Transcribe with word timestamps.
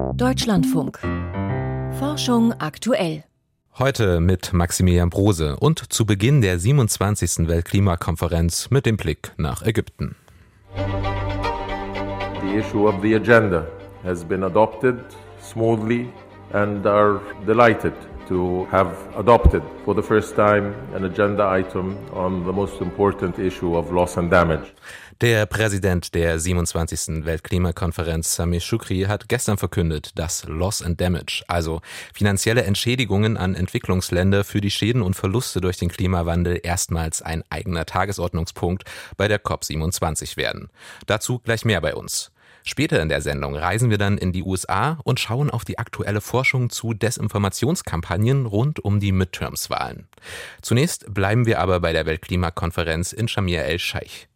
Deutschlandfunk. 0.00 0.98
Forschung 1.98 2.52
aktuell. 2.58 3.24
Heute 3.78 4.20
mit 4.20 4.52
Maximilian 4.52 5.10
Brose 5.10 5.56
und 5.56 5.92
zu 5.92 6.06
Beginn 6.06 6.40
der 6.40 6.58
27. 6.58 7.48
Weltklimakonferenz 7.48 8.70
mit 8.70 8.86
dem 8.86 8.96
Blick 8.96 9.32
nach 9.36 9.62
Ägypten. 9.62 10.16
The 10.74 12.58
issue 12.58 12.88
of 12.88 12.96
the 13.02 13.14
agenda 13.14 13.66
has 14.02 14.24
been 14.24 14.44
adopted 14.44 14.96
smoothly 15.40 16.08
and 16.52 16.86
are 16.86 17.20
delighted 17.46 17.94
to 18.28 18.66
have 18.70 18.94
adopted 19.16 19.62
for 19.84 19.94
the 19.94 20.02
first 20.02 20.34
time 20.34 20.74
an 20.94 21.04
agenda 21.04 21.50
item 21.50 21.96
on 22.12 22.44
the 22.44 22.52
most 22.52 22.80
important 22.80 23.38
issue 23.38 23.76
of 23.76 23.90
loss 23.92 24.16
and 24.16 24.30
damage. 24.30 24.72
Der 25.20 25.44
Präsident 25.44 26.14
der 26.14 26.38
27. 26.38 27.26
Weltklimakonferenz, 27.26 28.36
Samir 28.36 28.60
Shukri, 28.60 29.02
hat 29.02 29.28
gestern 29.28 29.58
verkündet, 29.58 30.12
dass 30.18 30.44
Loss 30.44 30.80
and 30.80 30.98
Damage, 30.98 31.44
also 31.46 31.82
finanzielle 32.14 32.62
Entschädigungen 32.62 33.36
an 33.36 33.54
Entwicklungsländer 33.54 34.44
für 34.44 34.62
die 34.62 34.70
Schäden 34.70 35.02
und 35.02 35.12
Verluste 35.12 35.60
durch 35.60 35.76
den 35.76 35.90
Klimawandel 35.90 36.58
erstmals 36.62 37.20
ein 37.20 37.44
eigener 37.50 37.84
Tagesordnungspunkt 37.84 38.84
bei 39.18 39.28
der 39.28 39.44
COP27 39.44 40.38
werden. 40.38 40.70
Dazu 41.06 41.38
gleich 41.38 41.66
mehr 41.66 41.82
bei 41.82 41.94
uns. 41.94 42.32
Später 42.64 43.00
in 43.00 43.08
der 43.08 43.22
Sendung 43.22 43.56
reisen 43.56 43.90
wir 43.90 43.98
dann 43.98 44.18
in 44.18 44.32
die 44.32 44.42
USA 44.42 44.98
und 45.04 45.20
schauen 45.20 45.50
auf 45.50 45.64
die 45.64 45.78
aktuelle 45.78 46.20
Forschung 46.20 46.70
zu 46.70 46.92
Desinformationskampagnen 46.94 48.46
rund 48.46 48.80
um 48.80 49.00
die 49.00 49.12
Midterms-Wahlen. 49.12 50.08
Zunächst 50.62 51.12
bleiben 51.12 51.46
wir 51.46 51.60
aber 51.60 51.80
bei 51.80 51.92
der 51.92 52.06
Weltklimakonferenz 52.06 53.12
in 53.12 53.28
Shamir 53.28 53.64
el-Scheich. 53.64 54.28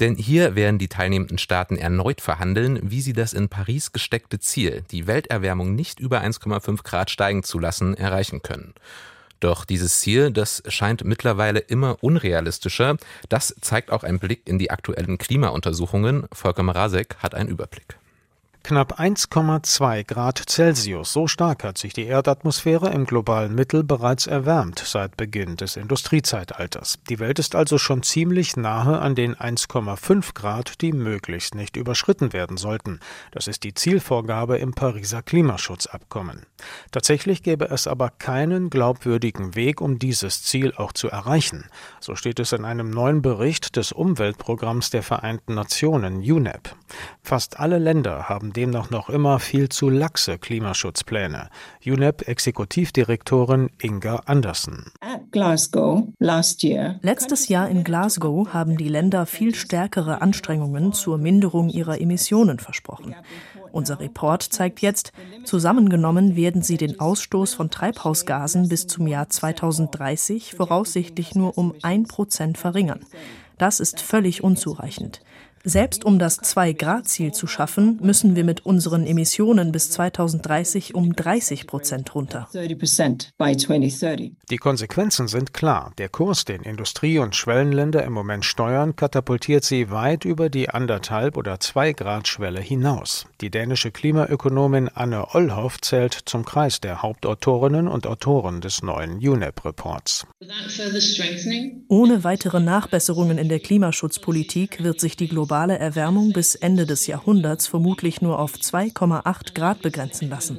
Denn 0.00 0.16
hier 0.16 0.54
werden 0.54 0.78
die 0.78 0.88
teilnehmenden 0.88 1.38
Staaten 1.38 1.76
erneut 1.76 2.20
verhandeln, 2.20 2.78
wie 2.82 3.00
sie 3.00 3.12
das 3.12 3.32
in 3.32 3.48
Paris 3.48 3.92
gesteckte 3.92 4.38
Ziel, 4.38 4.84
die 4.90 5.06
Welterwärmung 5.06 5.74
nicht 5.74 5.98
über 5.98 6.20
1,5 6.20 6.82
Grad 6.82 7.10
steigen 7.10 7.42
zu 7.42 7.58
lassen, 7.58 7.94
erreichen 7.94 8.42
können. 8.42 8.74
Doch 9.40 9.64
dieses 9.64 10.00
Ziel, 10.00 10.30
das 10.30 10.62
scheint 10.68 11.04
mittlerweile 11.04 11.58
immer 11.58 12.02
unrealistischer. 12.02 12.96
Das 13.28 13.54
zeigt 13.60 13.90
auch 13.90 14.02
ein 14.02 14.18
Blick 14.18 14.42
in 14.46 14.58
die 14.58 14.70
aktuellen 14.70 15.18
Klimauntersuchungen. 15.18 16.26
Volker 16.32 16.62
Marasek 16.62 17.16
hat 17.18 17.34
einen 17.34 17.50
Überblick. 17.50 17.98
Knapp 18.66 18.98
1,2 18.98 20.02
Grad 20.02 20.42
Celsius, 20.48 21.12
so 21.12 21.28
stark 21.28 21.62
hat 21.62 21.78
sich 21.78 21.92
die 21.92 22.06
Erdatmosphäre 22.06 22.90
im 22.90 23.04
globalen 23.04 23.54
Mittel 23.54 23.84
bereits 23.84 24.26
erwärmt 24.26 24.80
seit 24.80 25.16
Beginn 25.16 25.54
des 25.54 25.76
Industriezeitalters. 25.76 26.98
Die 27.08 27.20
Welt 27.20 27.38
ist 27.38 27.54
also 27.54 27.78
schon 27.78 28.02
ziemlich 28.02 28.56
nahe 28.56 28.98
an 28.98 29.14
den 29.14 29.36
1,5 29.36 30.34
Grad, 30.34 30.80
die 30.80 30.90
möglichst 30.90 31.54
nicht 31.54 31.76
überschritten 31.76 32.32
werden 32.32 32.56
sollten. 32.56 32.98
Das 33.30 33.46
ist 33.46 33.62
die 33.62 33.72
Zielvorgabe 33.72 34.58
im 34.58 34.74
Pariser 34.74 35.22
Klimaschutzabkommen. 35.22 36.44
Tatsächlich 36.90 37.44
gäbe 37.44 37.66
es 37.66 37.86
aber 37.86 38.10
keinen 38.10 38.68
glaubwürdigen 38.68 39.54
Weg, 39.54 39.80
um 39.80 40.00
dieses 40.00 40.42
Ziel 40.42 40.74
auch 40.76 40.92
zu 40.92 41.08
erreichen. 41.08 41.66
So 42.00 42.16
steht 42.16 42.40
es 42.40 42.50
in 42.50 42.64
einem 42.64 42.90
neuen 42.90 43.22
Bericht 43.22 43.76
des 43.76 43.92
Umweltprogramms 43.92 44.90
der 44.90 45.04
Vereinten 45.04 45.54
Nationen 45.54 46.16
UNEP. 46.16 46.74
Fast 47.22 47.60
alle 47.60 47.78
Länder 47.78 48.28
haben 48.28 48.55
demnach 48.56 48.90
noch 48.90 49.10
immer 49.10 49.38
viel 49.38 49.68
zu 49.68 49.90
laxe 49.90 50.38
Klimaschutzpläne. 50.38 51.50
UNEP-Exekutivdirektorin 51.84 53.70
Inga 53.80 54.22
Andersen. 54.26 54.92
Letztes 57.02 57.48
Jahr 57.48 57.68
in 57.68 57.84
Glasgow 57.84 58.52
haben 58.52 58.76
die 58.76 58.88
Länder 58.88 59.26
viel 59.26 59.54
stärkere 59.54 60.22
Anstrengungen 60.22 60.92
zur 60.92 61.18
Minderung 61.18 61.68
ihrer 61.68 62.00
Emissionen 62.00 62.58
versprochen. 62.58 63.14
Unser 63.72 64.00
Report 64.00 64.42
zeigt 64.42 64.80
jetzt, 64.80 65.12
zusammengenommen 65.44 66.34
werden 66.34 66.62
sie 66.62 66.78
den 66.78 66.98
Ausstoß 66.98 67.52
von 67.52 67.70
Treibhausgasen 67.70 68.68
bis 68.68 68.86
zum 68.86 69.06
Jahr 69.06 69.28
2030 69.28 70.54
voraussichtlich 70.54 71.34
nur 71.34 71.58
um 71.58 71.74
ein 71.82 72.04
Prozent 72.04 72.56
verringern. 72.56 73.00
Das 73.58 73.80
ist 73.80 74.00
völlig 74.00 74.42
unzureichend. 74.44 75.20
Selbst 75.68 76.04
um 76.04 76.20
das 76.20 76.40
2-Grad-Ziel 76.40 77.32
zu 77.32 77.48
schaffen, 77.48 77.98
müssen 78.00 78.36
wir 78.36 78.44
mit 78.44 78.64
unseren 78.64 79.04
Emissionen 79.04 79.72
bis 79.72 79.90
2030 79.90 80.94
um 80.94 81.16
30 81.16 81.66
Prozent 81.66 82.14
runter. 82.14 82.48
Die 82.54 84.58
Konsequenzen 84.58 85.26
sind 85.26 85.52
klar. 85.52 85.92
Der 85.98 86.08
Kurs, 86.08 86.44
den 86.44 86.62
Industrie- 86.62 87.18
und 87.18 87.34
Schwellenländer 87.34 88.04
im 88.04 88.12
Moment 88.12 88.44
steuern, 88.44 88.94
katapultiert 88.94 89.64
sie 89.64 89.90
weit 89.90 90.24
über 90.24 90.50
die 90.50 90.70
anderthalb 90.70 91.36
oder 91.36 91.56
2-Grad-Schwelle 91.56 92.60
hinaus. 92.60 93.26
Die 93.40 93.50
dänische 93.50 93.90
Klimaökonomin 93.90 94.88
Anne 94.94 95.34
Ollhoff 95.34 95.80
zählt 95.80 96.16
zum 96.26 96.44
Kreis 96.44 96.80
der 96.80 97.02
Hauptautorinnen 97.02 97.88
und 97.88 98.06
Autoren 98.06 98.60
des 98.60 98.84
neuen 98.84 99.16
UNEP-Reports. 99.16 100.28
Ohne 101.88 102.22
weitere 102.22 102.60
Nachbesserungen 102.60 103.36
in 103.36 103.48
der 103.48 103.58
Klimaschutzpolitik 103.58 104.84
wird 104.84 105.00
sich 105.00 105.16
die 105.16 105.26
globale 105.26 105.55
globale 105.56 105.78
Erwärmung 105.78 106.34
bis 106.34 106.54
Ende 106.54 106.84
des 106.84 107.06
Jahrhunderts 107.06 107.66
vermutlich 107.66 108.20
nur 108.20 108.38
auf 108.38 108.56
2,8 108.56 109.54
Grad 109.54 109.80
begrenzen 109.80 110.28
lassen. 110.28 110.58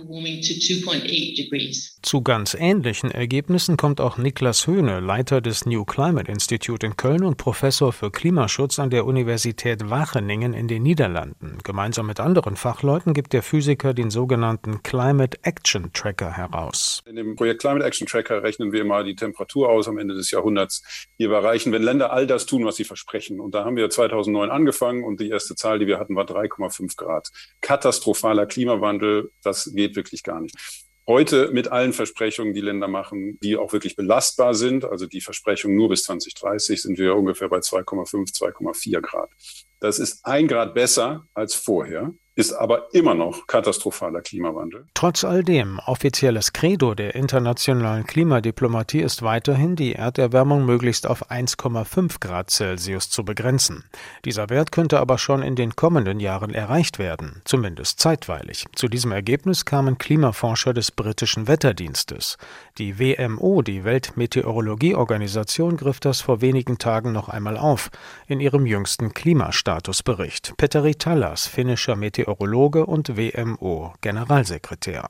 Zu 2.01 2.21
ganz 2.23 2.55
ähnlichen 2.59 3.11
Ergebnissen 3.11 3.77
kommt 3.77 4.01
auch 4.01 4.17
Niklas 4.17 4.65
Höhne, 4.65 4.99
Leiter 4.99 5.39
des 5.39 5.67
New 5.67 5.85
Climate 5.85 6.31
Institute 6.31 6.83
in 6.83 6.97
Köln 6.97 7.23
und 7.23 7.37
Professor 7.37 7.93
für 7.93 8.09
Klimaschutz 8.09 8.79
an 8.79 8.89
der 8.89 9.05
Universität 9.05 9.87
Wageningen 9.87 10.55
in 10.55 10.67
den 10.67 10.81
Niederlanden. 10.81 11.59
Gemeinsam 11.63 12.07
mit 12.07 12.19
anderen 12.19 12.55
Fachleuten 12.55 13.13
gibt 13.13 13.33
der 13.33 13.43
Physiker 13.43 13.93
den 13.93 14.09
sogenannten 14.09 14.81
Climate 14.81 15.37
Action 15.43 15.93
Tracker 15.93 16.31
heraus. 16.31 17.03
In 17.05 17.17
dem 17.17 17.35
Projekt 17.35 17.61
Climate 17.61 17.85
Action 17.85 18.07
Tracker 18.07 18.41
rechnen 18.41 18.71
wir 18.71 18.83
mal 18.83 19.03
die 19.03 19.15
Temperatur 19.15 19.69
aus 19.69 19.87
am 19.87 19.99
Ende 19.99 20.15
des 20.15 20.31
Jahrhunderts, 20.31 20.81
die 21.19 21.29
wir 21.29 21.35
erreichen, 21.35 21.71
wenn 21.71 21.83
Länder 21.83 22.11
all 22.11 22.25
das 22.25 22.47
tun, 22.47 22.65
was 22.65 22.77
sie 22.77 22.83
versprechen. 22.83 23.39
Und 23.39 23.53
da 23.53 23.63
haben 23.63 23.75
wir 23.75 23.87
2009 23.91 24.49
angefangen 24.49 24.86
angefangen 24.87 25.03
und 25.03 25.19
die 25.19 25.29
erste 25.29 25.55
Zahl, 25.55 25.79
die 25.79 25.87
wir 25.87 25.99
hatten, 25.99 26.15
war 26.15 26.25
3,5 26.25 26.97
Grad. 26.97 27.29
Katastrophaler 27.61 28.45
Klimawandel, 28.45 29.31
das 29.43 29.71
geht 29.73 29.95
wirklich 29.95 30.23
gar 30.23 30.41
nicht. 30.41 30.55
Heute 31.07 31.51
mit 31.51 31.71
allen 31.71 31.93
Versprechungen, 31.93 32.53
die 32.53 32.61
Länder 32.61 32.89
machen, 32.89 33.39
die 33.41 33.55
auch 33.55 33.71
wirklich 33.71 33.95
belastbar 33.95 34.53
sind, 34.53 34.83
also 34.83 35.05
die 35.05 35.21
Versprechung 35.21 35.73
nur 35.75 35.87
bis 35.87 36.03
2030, 36.03 36.81
sind 36.81 36.97
wir 36.97 37.15
ungefähr 37.15 37.47
bei 37.47 37.59
2,5, 37.59 38.35
2,4 38.35 38.99
Grad. 39.01 39.29
Das 39.79 39.99
ist 39.99 40.25
ein 40.25 40.47
Grad 40.47 40.73
besser 40.73 41.25
als 41.33 41.55
vorher 41.55 42.13
ist 42.37 42.53
aber 42.53 42.93
immer 42.93 43.15
noch 43.15 43.47
katastrophaler 43.47 44.21
Klimawandel. 44.21 44.85
Trotz 44.93 45.23
all 45.23 45.43
dem, 45.43 45.79
offizielles 45.87 46.53
Credo 46.53 46.93
der 46.93 47.15
internationalen 47.15 48.05
Klimadiplomatie 48.05 49.01
ist 49.01 49.23
weiterhin, 49.23 49.75
die 49.75 49.95
Erderwärmung 49.95 50.63
möglichst 50.63 51.07
auf 51.07 51.31
1,5 51.31 52.19
Grad 52.19 52.51
Celsius 52.51 53.09
zu 53.09 53.25
begrenzen. 53.25 53.85
Dieser 54.23 54.51
Wert 54.51 54.71
könnte 54.71 54.99
aber 54.99 55.17
schon 55.17 55.41
in 55.41 55.55
den 55.55 55.75
kommenden 55.75 56.19
Jahren 56.19 56.53
erreicht 56.53 56.99
werden, 56.99 57.41
zumindest 57.43 57.99
zeitweilig. 57.99 58.65
Zu 58.75 58.87
diesem 58.87 59.11
Ergebnis 59.11 59.65
kamen 59.65 59.97
Klimaforscher 59.97 60.75
des 60.75 60.91
britischen 60.91 61.47
Wetterdienstes. 61.47 62.37
Die 62.77 62.99
WMO, 62.99 63.63
die 63.63 63.83
Weltmeteorologieorganisation, 63.83 65.75
griff 65.75 65.99
das 65.99 66.21
vor 66.21 66.41
wenigen 66.41 66.77
Tagen 66.77 67.13
noch 67.13 67.29
einmal 67.29 67.57
auf 67.57 67.89
in 68.27 68.39
ihrem 68.39 68.67
jüngsten 68.67 69.15
Klimastatusbericht. 69.15 70.53
Petteri 70.57 70.93
Tallas, 70.93 71.47
finnischer 71.47 71.95
Meteorologe 71.95 72.26
Meteorologe 72.27 72.85
und 72.85 73.15
WMO-Generalsekretär. 73.15 75.07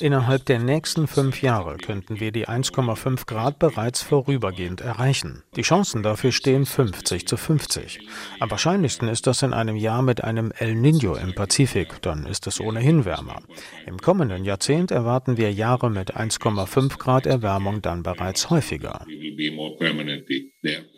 Innerhalb 0.00 0.46
der 0.46 0.58
nächsten 0.58 1.06
fünf 1.06 1.42
Jahre 1.42 1.76
könnten 1.76 2.18
wir 2.18 2.32
die 2.32 2.48
1,5 2.48 3.26
Grad 3.26 3.58
bereits 3.58 4.00
vorübergehend 4.02 4.80
erreichen. 4.80 5.42
Die 5.56 5.62
Chancen 5.62 6.02
dafür 6.02 6.32
stehen 6.32 6.64
50 6.64 7.28
zu 7.28 7.36
50. 7.36 8.00
Am 8.40 8.50
wahrscheinlichsten 8.50 9.08
ist 9.08 9.26
das 9.26 9.42
in 9.42 9.52
einem 9.52 9.76
Jahr 9.76 10.02
mit 10.02 10.24
einem 10.24 10.50
El 10.58 10.72
Niño 10.72 11.16
im 11.20 11.34
Pazifik, 11.34 12.00
dann 12.00 12.24
ist 12.26 12.46
es 12.46 12.60
ohnehin 12.60 13.04
wärmer. 13.04 13.42
Im 13.86 13.98
kommenden 13.98 14.44
Jahrzehnt 14.44 14.90
erwarten 14.90 15.36
wir 15.36 15.52
Jahre 15.52 15.90
mit 15.90 16.16
1,5 16.16 16.98
Grad 16.98 17.26
Erwärmung 17.26 17.82
dann 17.82 18.02
bereits 18.02 18.48
häufiger. 18.50 19.04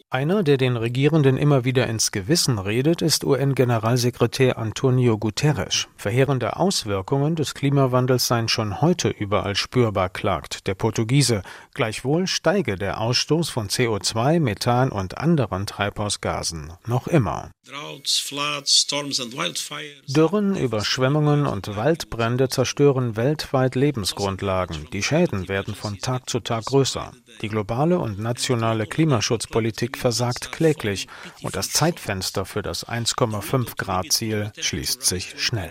Einer, 0.08 0.44
der 0.44 0.56
den 0.56 0.76
Regierenden 0.76 1.36
immer 1.36 1.64
wieder 1.64 1.88
ins 1.88 2.12
Gewissen 2.12 2.60
redet, 2.60 3.02
ist 3.02 3.24
UN-Generalsekretär 3.24 4.56
Antonio 4.56 5.18
Guterres. 5.18 5.88
Verheerende 5.96 6.58
Auswirkungen 6.58 7.34
des 7.34 7.54
Klimawandels 7.54 8.28
seien 8.28 8.46
schon 8.46 8.80
heute 8.80 9.08
überall 9.08 9.56
spürbar, 9.56 10.08
klagt 10.08 10.68
der 10.68 10.76
Portugiese. 10.76 11.42
Gleichwohl 11.74 12.28
steige 12.28 12.76
der 12.76 13.00
Ausstoß 13.00 13.50
von 13.50 13.66
CO2, 13.66 14.38
Methan 14.38 14.92
und 14.92 15.18
anderen 15.18 15.66
Treibhausgasen 15.66 16.72
noch 16.86 17.08
immer. 17.08 17.50
Dürren, 20.06 20.56
Überschwemmungen 20.56 21.46
und 21.46 21.76
Waldbrände 21.76 22.48
zerstören 22.48 23.16
weltweit 23.16 23.74
Lebensgrundlagen. 23.74 24.86
Die 24.92 25.02
Schäden 25.02 25.48
werden 25.48 25.74
von 25.74 25.98
Tag 25.98 26.30
zu 26.30 26.38
Tag 26.38 26.66
größer. 26.66 27.10
Die 27.42 27.48
globale 27.48 27.98
und 27.98 28.20
nationale 28.20 28.86
Klimaschutzpolitik 28.86 29.95
Versagt 29.96 30.52
kläglich 30.52 31.08
und 31.42 31.56
das 31.56 31.70
Zeitfenster 31.70 32.44
für 32.44 32.62
das 32.62 32.86
1,5 32.86 33.76
Grad 33.76 34.12
Ziel 34.12 34.52
schließt 34.58 35.02
sich 35.02 35.34
schnell. 35.40 35.70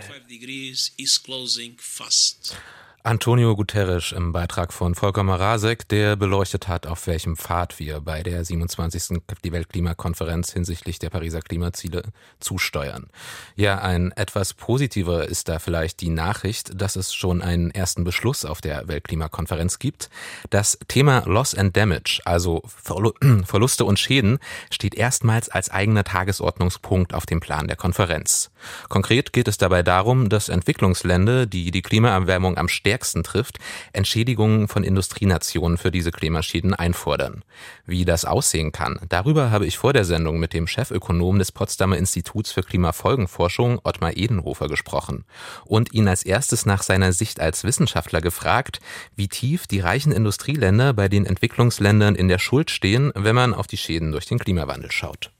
Antonio 3.06 3.54
Guterres 3.54 4.10
im 4.10 4.32
Beitrag 4.32 4.72
von 4.72 4.96
Volker 4.96 5.22
Marasek, 5.22 5.88
der 5.88 6.16
beleuchtet 6.16 6.66
hat, 6.66 6.88
auf 6.88 7.06
welchem 7.06 7.36
Pfad 7.36 7.78
wir 7.78 8.00
bei 8.00 8.24
der 8.24 8.44
27. 8.44 9.20
die 9.44 9.52
Weltklimakonferenz 9.52 10.52
hinsichtlich 10.52 10.98
der 10.98 11.10
Pariser 11.10 11.40
Klimaziele 11.40 12.02
zusteuern. 12.40 13.06
Ja, 13.54 13.78
ein 13.78 14.10
etwas 14.10 14.54
positiver 14.54 15.28
ist 15.28 15.48
da 15.48 15.60
vielleicht 15.60 16.00
die 16.00 16.08
Nachricht, 16.08 16.72
dass 16.74 16.96
es 16.96 17.14
schon 17.14 17.42
einen 17.42 17.70
ersten 17.70 18.02
Beschluss 18.02 18.44
auf 18.44 18.60
der 18.60 18.88
Weltklimakonferenz 18.88 19.78
gibt. 19.78 20.10
Das 20.50 20.76
Thema 20.88 21.22
Loss 21.26 21.54
and 21.54 21.76
Damage, 21.76 22.22
also 22.24 22.60
Verluste 23.44 23.84
und 23.84 24.00
Schäden, 24.00 24.40
steht 24.72 24.96
erstmals 24.96 25.48
als 25.48 25.70
eigener 25.70 26.02
Tagesordnungspunkt 26.02 27.14
auf 27.14 27.24
dem 27.24 27.38
Plan 27.38 27.68
der 27.68 27.76
Konferenz. 27.76 28.50
Konkret 28.88 29.32
geht 29.32 29.46
es 29.46 29.58
dabei 29.58 29.84
darum, 29.84 30.28
dass 30.28 30.48
Entwicklungsländer, 30.48 31.46
die 31.46 31.70
die 31.70 31.82
Klimaerwärmung 31.82 32.58
am 32.58 32.66
stärksten 32.66 32.95
stärksten 32.96 33.22
trifft, 33.22 33.58
Entschädigungen 33.92 34.68
von 34.68 34.82
Industrienationen 34.82 35.76
für 35.76 35.90
diese 35.90 36.12
Klimaschäden 36.12 36.72
einfordern. 36.72 37.44
Wie 37.84 38.06
das 38.06 38.24
aussehen 38.24 38.72
kann, 38.72 38.98
darüber 39.10 39.50
habe 39.50 39.66
ich 39.66 39.76
vor 39.76 39.92
der 39.92 40.06
Sendung 40.06 40.38
mit 40.38 40.54
dem 40.54 40.66
Chefökonom 40.66 41.38
des 41.38 41.52
Potsdamer 41.52 41.98
Instituts 41.98 42.52
für 42.52 42.62
Klimafolgenforschung, 42.62 43.80
Ottmar 43.84 44.16
Edenhofer, 44.16 44.68
gesprochen 44.68 45.26
und 45.66 45.92
ihn 45.92 46.08
als 46.08 46.22
erstes 46.22 46.64
nach 46.64 46.82
seiner 46.82 47.12
Sicht 47.12 47.38
als 47.38 47.64
Wissenschaftler 47.64 48.22
gefragt, 48.22 48.80
wie 49.14 49.28
tief 49.28 49.66
die 49.66 49.80
reichen 49.80 50.12
Industrieländer 50.12 50.94
bei 50.94 51.08
den 51.08 51.26
Entwicklungsländern 51.26 52.14
in 52.14 52.28
der 52.28 52.38
Schuld 52.38 52.70
stehen, 52.70 53.12
wenn 53.14 53.34
man 53.34 53.52
auf 53.52 53.66
die 53.66 53.76
Schäden 53.76 54.10
durch 54.10 54.24
den 54.24 54.38
Klimawandel 54.38 54.90
schaut. 54.90 55.35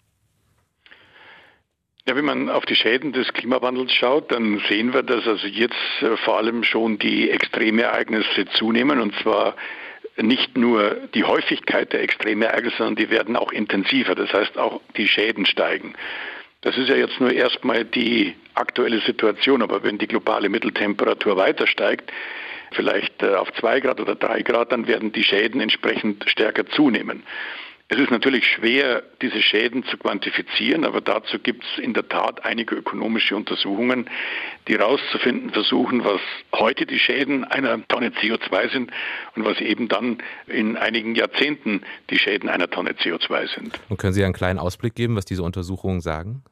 Ja, 2.08 2.14
wenn 2.14 2.24
man 2.24 2.48
auf 2.48 2.64
die 2.64 2.76
Schäden 2.76 3.12
des 3.12 3.32
Klimawandels 3.32 3.92
schaut, 3.92 4.30
dann 4.30 4.62
sehen 4.68 4.94
wir, 4.94 5.02
dass 5.02 5.26
also 5.26 5.48
jetzt 5.48 5.74
äh, 6.02 6.16
vor 6.18 6.38
allem 6.38 6.62
schon 6.62 7.00
die 7.00 7.30
Extremereignisse 7.30 8.46
zunehmen 8.52 9.00
und 9.00 9.12
zwar 9.16 9.56
nicht 10.16 10.56
nur 10.56 10.96
die 11.14 11.24
Häufigkeit 11.24 11.92
der 11.92 12.02
Extremereignisse, 12.02 12.76
sondern 12.76 12.94
die 12.94 13.10
werden 13.10 13.34
auch 13.34 13.50
intensiver. 13.50 14.14
Das 14.14 14.32
heißt, 14.32 14.56
auch 14.56 14.80
die 14.96 15.08
Schäden 15.08 15.46
steigen. 15.46 15.94
Das 16.60 16.78
ist 16.78 16.88
ja 16.88 16.94
jetzt 16.94 17.20
nur 17.20 17.32
erstmal 17.32 17.84
die 17.84 18.36
aktuelle 18.54 19.00
Situation, 19.00 19.60
aber 19.60 19.82
wenn 19.82 19.98
die 19.98 20.06
globale 20.06 20.48
Mitteltemperatur 20.48 21.36
weiter 21.36 21.66
steigt, 21.66 22.12
vielleicht 22.70 23.20
äh, 23.24 23.34
auf 23.34 23.52
zwei 23.54 23.80
Grad 23.80 24.00
oder 24.00 24.14
drei 24.14 24.42
Grad, 24.42 24.70
dann 24.70 24.86
werden 24.86 25.10
die 25.10 25.24
Schäden 25.24 25.60
entsprechend 25.60 26.24
stärker 26.30 26.66
zunehmen. 26.66 27.24
Es 27.88 27.98
ist 27.98 28.10
natürlich 28.10 28.44
schwer, 28.44 29.04
diese 29.22 29.40
Schäden 29.40 29.84
zu 29.84 29.96
quantifizieren, 29.96 30.84
aber 30.84 31.00
dazu 31.00 31.38
gibt 31.38 31.62
es 31.62 31.78
in 31.80 31.94
der 31.94 32.08
Tat 32.08 32.44
einige 32.44 32.74
ökonomische 32.74 33.36
Untersuchungen, 33.36 34.10
die 34.66 34.76
herauszufinden 34.76 35.50
versuchen, 35.50 36.04
was 36.04 36.20
heute 36.52 36.84
die 36.84 36.98
Schäden 36.98 37.44
einer 37.44 37.86
Tonne 37.86 38.08
CO2 38.08 38.72
sind 38.72 38.90
und 39.36 39.44
was 39.44 39.60
eben 39.60 39.86
dann 39.86 40.18
in 40.48 40.76
einigen 40.76 41.14
Jahrzehnten 41.14 41.82
die 42.10 42.18
Schäden 42.18 42.48
einer 42.48 42.68
Tonne 42.68 42.90
CO2 42.90 43.54
sind. 43.54 43.78
Und 43.88 43.98
können 43.98 44.14
Sie 44.14 44.24
einen 44.24 44.34
kleinen 44.34 44.58
Ausblick 44.58 44.96
geben, 44.96 45.14
was 45.14 45.24
diese 45.24 45.44
Untersuchungen 45.44 46.00
sagen? 46.00 46.42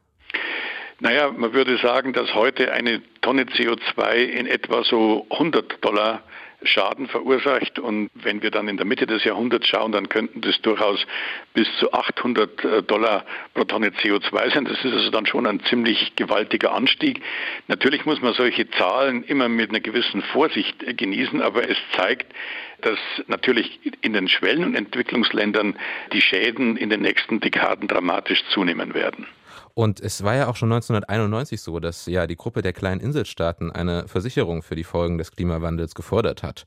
Naja, 1.00 1.32
man 1.32 1.52
würde 1.52 1.78
sagen, 1.78 2.12
dass 2.12 2.32
heute 2.34 2.70
eine 2.70 3.02
Tonne 3.22 3.42
CO2 3.42 4.14
in 4.14 4.46
etwa 4.46 4.84
so 4.84 5.26
100 5.30 5.84
Dollar 5.84 6.22
Schaden 6.66 7.08
verursacht. 7.08 7.78
Und 7.78 8.10
wenn 8.14 8.42
wir 8.42 8.50
dann 8.50 8.68
in 8.68 8.76
der 8.76 8.86
Mitte 8.86 9.06
des 9.06 9.24
Jahrhunderts 9.24 9.68
schauen, 9.68 9.92
dann 9.92 10.08
könnten 10.08 10.40
das 10.40 10.60
durchaus 10.62 11.04
bis 11.52 11.68
zu 11.78 11.92
800 11.92 12.64
äh, 12.64 12.82
Dollar 12.82 13.24
pro 13.54 13.64
Tonne 13.64 13.88
CO2 13.90 14.54
sein. 14.54 14.64
Das 14.64 14.84
ist 14.84 14.92
also 14.92 15.10
dann 15.10 15.26
schon 15.26 15.46
ein 15.46 15.60
ziemlich 15.64 16.16
gewaltiger 16.16 16.72
Anstieg. 16.72 17.20
Natürlich 17.68 18.04
muss 18.04 18.20
man 18.20 18.34
solche 18.34 18.68
Zahlen 18.70 19.24
immer 19.24 19.48
mit 19.48 19.70
einer 19.70 19.80
gewissen 19.80 20.22
Vorsicht 20.22 20.82
äh, 20.82 20.94
genießen, 20.94 21.42
aber 21.42 21.68
es 21.68 21.78
zeigt, 21.96 22.32
dass 22.80 22.98
natürlich 23.28 23.80
in 24.02 24.12
den 24.12 24.28
Schwellen- 24.28 24.64
und 24.64 24.74
Entwicklungsländern 24.74 25.76
die 26.12 26.20
Schäden 26.20 26.76
in 26.76 26.90
den 26.90 27.00
nächsten 27.00 27.40
Dekaden 27.40 27.88
dramatisch 27.88 28.44
zunehmen 28.50 28.94
werden. 28.94 29.26
Und 29.74 30.00
es 30.00 30.22
war 30.22 30.36
ja 30.36 30.46
auch 30.46 30.54
schon 30.54 30.72
1991 30.72 31.60
so, 31.60 31.80
dass 31.80 32.06
ja 32.06 32.28
die 32.28 32.36
Gruppe 32.36 32.62
der 32.62 32.72
kleinen 32.72 33.00
Inselstaaten 33.00 33.72
eine 33.72 34.06
Versicherung 34.06 34.62
für 34.62 34.76
die 34.76 34.84
Folgen 34.84 35.18
des 35.18 35.32
Klimawandels 35.32 35.96
gefordert 35.96 36.44
hat. 36.44 36.64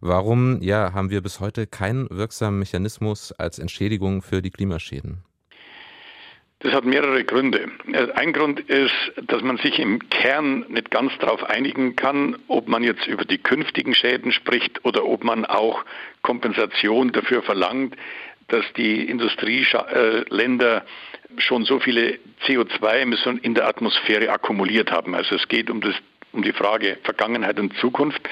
Warum 0.00 0.62
ja 0.62 0.94
haben 0.94 1.10
wir 1.10 1.20
bis 1.20 1.40
heute 1.40 1.66
keinen 1.66 2.08
wirksamen 2.10 2.58
Mechanismus 2.58 3.32
als 3.32 3.58
Entschädigung 3.58 4.22
für 4.22 4.40
die 4.40 4.50
Klimaschäden? 4.50 5.22
Das 6.60 6.72
hat 6.72 6.86
mehrere 6.86 7.22
Gründe. 7.24 7.68
Ein 8.14 8.32
Grund 8.32 8.60
ist, 8.60 9.12
dass 9.26 9.42
man 9.42 9.58
sich 9.58 9.78
im 9.78 10.08
Kern 10.08 10.64
nicht 10.70 10.90
ganz 10.90 11.12
darauf 11.20 11.44
einigen 11.44 11.96
kann, 11.96 12.38
ob 12.48 12.66
man 12.68 12.82
jetzt 12.82 13.06
über 13.06 13.26
die 13.26 13.36
künftigen 13.36 13.94
Schäden 13.94 14.32
spricht 14.32 14.82
oder 14.82 15.04
ob 15.04 15.22
man 15.22 15.44
auch 15.44 15.84
Kompensation 16.22 17.12
dafür 17.12 17.42
verlangt, 17.42 17.94
dass 18.48 18.64
die 18.76 19.04
Industrieländer 19.04 20.84
schon 21.38 21.64
so 21.64 21.78
viele 21.78 22.18
CO2-Emissionen 22.46 23.38
in 23.38 23.54
der 23.54 23.66
Atmosphäre 23.66 24.30
akkumuliert 24.30 24.90
haben. 24.90 25.14
Also 25.14 25.34
es 25.34 25.48
geht 25.48 25.70
um, 25.70 25.80
das, 25.80 25.94
um 26.32 26.42
die 26.42 26.52
Frage 26.52 26.98
Vergangenheit 27.02 27.58
und 27.58 27.76
Zukunft. 27.78 28.22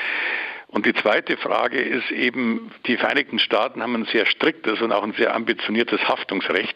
Und 0.69 0.87
die 0.87 0.95
zweite 0.95 1.37
Frage 1.37 1.81
ist 1.81 2.11
eben, 2.11 2.73
die 2.87 2.97
Vereinigten 2.97 3.39
Staaten 3.39 3.83
haben 3.83 3.95
ein 3.95 4.07
sehr 4.07 4.27
striktes 4.27 4.81
und 4.81 4.93
auch 4.93 5.05
ein 5.05 5.13
sehr 5.13 5.35
ambitioniertes 5.35 6.09
Haftungsrecht. 6.09 6.75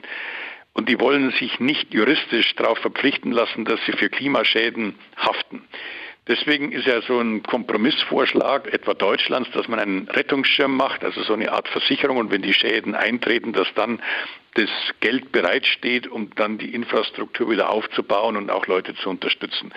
Und 0.73 0.89
die 0.89 1.01
wollen 1.01 1.33
sich 1.33 1.59
nicht 1.59 1.93
juristisch 1.93 2.55
darauf 2.55 2.79
verpflichten 2.79 3.33
lassen, 3.33 3.65
dass 3.65 3.81
sie 3.87 3.93
für 3.93 4.09
Klimaschäden 4.09 4.95
haften. 5.17 5.65
Deswegen 6.29 6.73
ist 6.73 6.87
ja 6.87 7.01
so 7.01 7.19
ein 7.19 7.43
Kompromissvorschlag 7.43 8.73
etwa 8.73 8.93
Deutschlands, 8.93 9.51
dass 9.53 9.67
man 9.67 9.81
einen 9.81 10.09
Rettungsschirm 10.09 10.77
macht, 10.77 11.03
also 11.03 11.23
so 11.23 11.33
eine 11.33 11.51
Art 11.51 11.69
Versicherung 11.69 12.19
und 12.19 12.31
wenn 12.31 12.43
die 12.43 12.53
Schäden 12.53 12.95
eintreten, 12.95 13.55
dass 13.55 13.67
dann 13.75 14.01
das 14.59 14.71
Geld 14.99 15.31
bereitsteht, 15.31 16.09
um 16.09 16.35
dann 16.35 16.59
die 16.59 16.75
Infrastruktur 16.75 17.49
wieder 17.51 17.71
aufzubauen 17.71 18.37
und 18.37 18.51
auch 18.51 18.67
Leute 18.67 18.95
zu 18.97 19.09
unterstützen. 19.09 19.73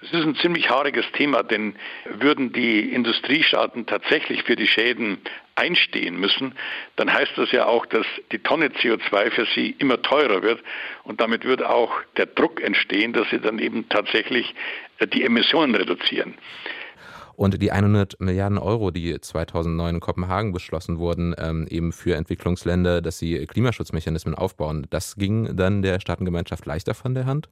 Das 0.00 0.12
ist 0.12 0.24
ein 0.24 0.36
ziemlich 0.36 0.70
haariges 0.70 1.04
Thema, 1.12 1.42
denn 1.42 1.76
würden 2.06 2.52
die 2.52 2.80
Industriestaaten 2.80 3.86
tatsächlich 3.86 4.42
für 4.44 4.56
die 4.56 4.66
Schäden 4.66 5.18
einstehen 5.56 6.18
müssen, 6.18 6.54
dann 6.96 7.12
heißt 7.12 7.32
das 7.36 7.52
ja 7.52 7.66
auch, 7.66 7.86
dass 7.86 8.06
die 8.32 8.38
Tonne 8.38 8.68
CO2 8.68 9.30
für 9.30 9.46
sie 9.54 9.76
immer 9.78 10.00
teurer 10.00 10.42
wird 10.42 10.62
und 11.04 11.20
damit 11.20 11.44
wird 11.44 11.62
auch 11.62 11.92
der 12.16 12.26
Druck 12.26 12.62
entstehen, 12.62 13.12
dass 13.12 13.28
sie 13.30 13.40
dann 13.40 13.58
eben 13.58 13.88
tatsächlich 13.88 14.54
äh, 14.98 15.06
die 15.06 15.22
Emissionen 15.22 15.74
reduzieren. 15.74 16.34
Und 17.36 17.60
die 17.60 17.72
100 17.72 18.20
Milliarden 18.20 18.58
Euro, 18.58 18.90
die 18.90 19.20
2009 19.20 19.96
in 19.96 20.00
Kopenhagen 20.00 20.52
beschlossen 20.52 20.98
wurden, 20.98 21.34
ähm, 21.38 21.66
eben 21.68 21.92
für 21.92 22.14
Entwicklungsländer, 22.14 23.02
dass 23.02 23.18
sie 23.18 23.46
Klimaschutzmechanismen 23.46 24.34
aufbauen, 24.34 24.86
das 24.90 25.16
ging 25.16 25.56
dann 25.56 25.82
der 25.82 26.00
Staatengemeinschaft 26.00 26.66
leichter 26.66 26.94
von 26.94 27.14
der 27.14 27.26
Hand? 27.26 27.48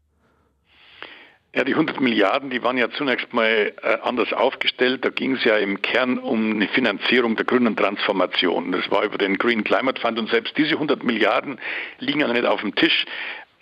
Ja, 1.55 1.65
die 1.65 1.75
100 1.75 2.01
Milliarden, 2.01 2.49
die 2.49 2.63
waren 2.63 2.79
ja 2.79 2.91
zunächst 2.91 3.35
mal 3.35 3.75
äh, 3.83 3.99
anders 4.03 4.33
aufgestellt. 4.33 5.05
Da 5.05 5.11
ging 5.11 5.37
es 5.37 5.45
ja 5.45 5.59
im 5.59 5.83
Kern 5.83 6.19
um 6.19 6.53
eine 6.53 6.67
Finanzierung 6.69 7.37
der 7.37 7.45
grünen 7.45 7.77
Transformation. 7.77 8.73
Das 8.73 8.91
war 8.91 9.05
über 9.05 9.19
den 9.19 9.37
Green 9.37 9.63
Climate 9.63 10.01
Fund 10.01 10.19
und 10.19 10.31
selbst 10.31 10.57
diese 10.57 10.73
100 10.73 11.05
Milliarden 11.05 11.61
liegen 11.99 12.21
ja 12.21 12.33
nicht 12.33 12.47
auf 12.47 12.63
dem 12.63 12.75
Tisch. 12.75 13.05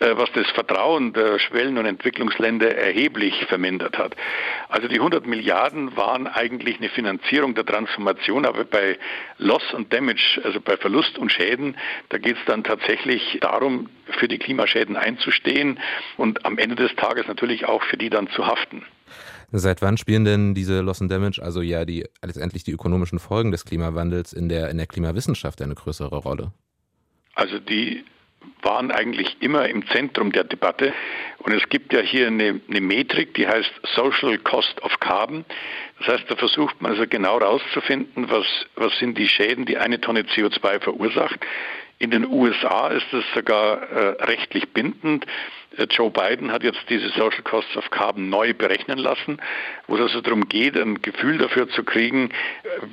Äh, 0.01 0.17
was 0.17 0.31
das 0.33 0.49
Vertrauen 0.49 1.13
der 1.13 1.37
Schwellen- 1.37 1.77
und 1.77 1.85
Entwicklungsländer 1.85 2.75
erheblich 2.75 3.45
vermindert 3.47 3.99
hat. 3.99 4.15
Also 4.67 4.87
die 4.87 4.95
100 4.95 5.27
Milliarden 5.27 5.95
waren 5.95 6.25
eigentlich 6.25 6.79
eine 6.79 6.89
Finanzierung 6.89 7.53
der 7.53 7.67
Transformation, 7.67 8.47
aber 8.47 8.65
bei 8.65 8.97
Loss 9.37 9.61
und 9.75 9.93
Damage, 9.93 10.41
also 10.43 10.59
bei 10.59 10.75
Verlust 10.75 11.19
und 11.19 11.31
Schäden, 11.31 11.77
da 12.09 12.17
geht 12.17 12.35
es 12.35 12.41
dann 12.47 12.63
tatsächlich 12.63 13.37
darum, 13.41 13.89
für 14.19 14.27
die 14.27 14.39
Klimaschäden 14.39 14.97
einzustehen 14.97 15.79
und 16.17 16.45
am 16.45 16.57
Ende 16.57 16.75
des 16.75 16.95
Tages 16.95 17.27
natürlich 17.27 17.65
auch 17.65 17.83
für 17.83 17.97
die 17.97 18.09
dann 18.09 18.27
zu 18.29 18.47
haften. 18.47 18.83
Seit 19.51 19.83
wann 19.83 19.97
spielen 19.97 20.25
denn 20.25 20.55
diese 20.55 20.81
Loss 20.81 21.01
and 21.01 21.11
Damage, 21.11 21.43
also 21.43 21.61
ja 21.61 21.85
die 21.85 22.05
letztendlich 22.25 22.63
die 22.63 22.71
ökonomischen 22.71 23.19
Folgen 23.19 23.51
des 23.51 23.65
Klimawandels 23.65 24.33
in 24.33 24.49
der 24.49 24.71
in 24.71 24.77
der 24.77 24.87
Klimawissenschaft 24.87 25.61
eine 25.61 25.75
größere 25.75 26.15
Rolle? 26.15 26.53
Also 27.35 27.59
die 27.59 28.03
waren 28.61 28.91
eigentlich 28.91 29.37
immer 29.41 29.67
im 29.67 29.87
Zentrum 29.87 30.31
der 30.31 30.43
Debatte. 30.43 30.93
Und 31.39 31.53
es 31.53 31.67
gibt 31.69 31.93
ja 31.93 32.01
hier 32.01 32.27
eine, 32.27 32.61
eine, 32.69 32.81
Metrik, 32.81 33.33
die 33.33 33.47
heißt 33.47 33.71
Social 33.95 34.37
Cost 34.39 34.81
of 34.83 34.99
Carbon. 34.99 35.45
Das 35.99 36.07
heißt, 36.07 36.25
da 36.29 36.35
versucht 36.35 36.81
man 36.81 36.91
also 36.91 37.05
genau 37.07 37.39
herauszufinden, 37.39 38.29
was, 38.29 38.45
was 38.75 38.97
sind 38.99 39.17
die 39.17 39.27
Schäden, 39.27 39.65
die 39.65 39.77
eine 39.77 39.99
Tonne 39.99 40.21
CO2 40.21 40.81
verursacht. 40.81 41.39
In 41.97 42.11
den 42.11 42.27
USA 42.27 42.87
ist 42.87 43.05
das 43.11 43.23
sogar 43.35 43.81
äh, 43.83 44.23
rechtlich 44.23 44.69
bindend. 44.69 45.25
Äh, 45.77 45.87
Joe 45.89 46.11
Biden 46.11 46.51
hat 46.51 46.63
jetzt 46.63 46.81
diese 46.89 47.09
Social 47.09 47.43
Costs 47.43 47.75
of 47.77 47.89
Carbon 47.91 48.29
neu 48.29 48.53
berechnen 48.53 48.97
lassen, 48.97 49.39
wo 49.87 49.95
es 49.95 50.01
also 50.01 50.21
darum 50.21 50.47
geht, 50.47 50.77
ein 50.77 51.01
Gefühl 51.01 51.37
dafür 51.37 51.69
zu 51.69 51.83
kriegen, 51.83 52.29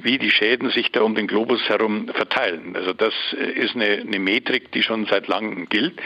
wie 0.03 0.19
die 0.19 0.31
Schäden 0.31 0.71
sich 0.71 0.93
da 0.93 1.03
um 1.03 1.15
den 1.15 1.27
Globus 1.27 1.69
herum 1.69 2.09
verteilen. 2.09 2.77
Also 2.77 2.93
das 2.93 3.15
ist 3.33 3.75
eine, 3.75 4.03
eine 4.07 4.19
Metrik, 4.19 4.73
die 4.73 4.83
schon 4.83 5.07
seit 5.07 5.29
langem 5.29 5.69
gilt. 5.69 6.01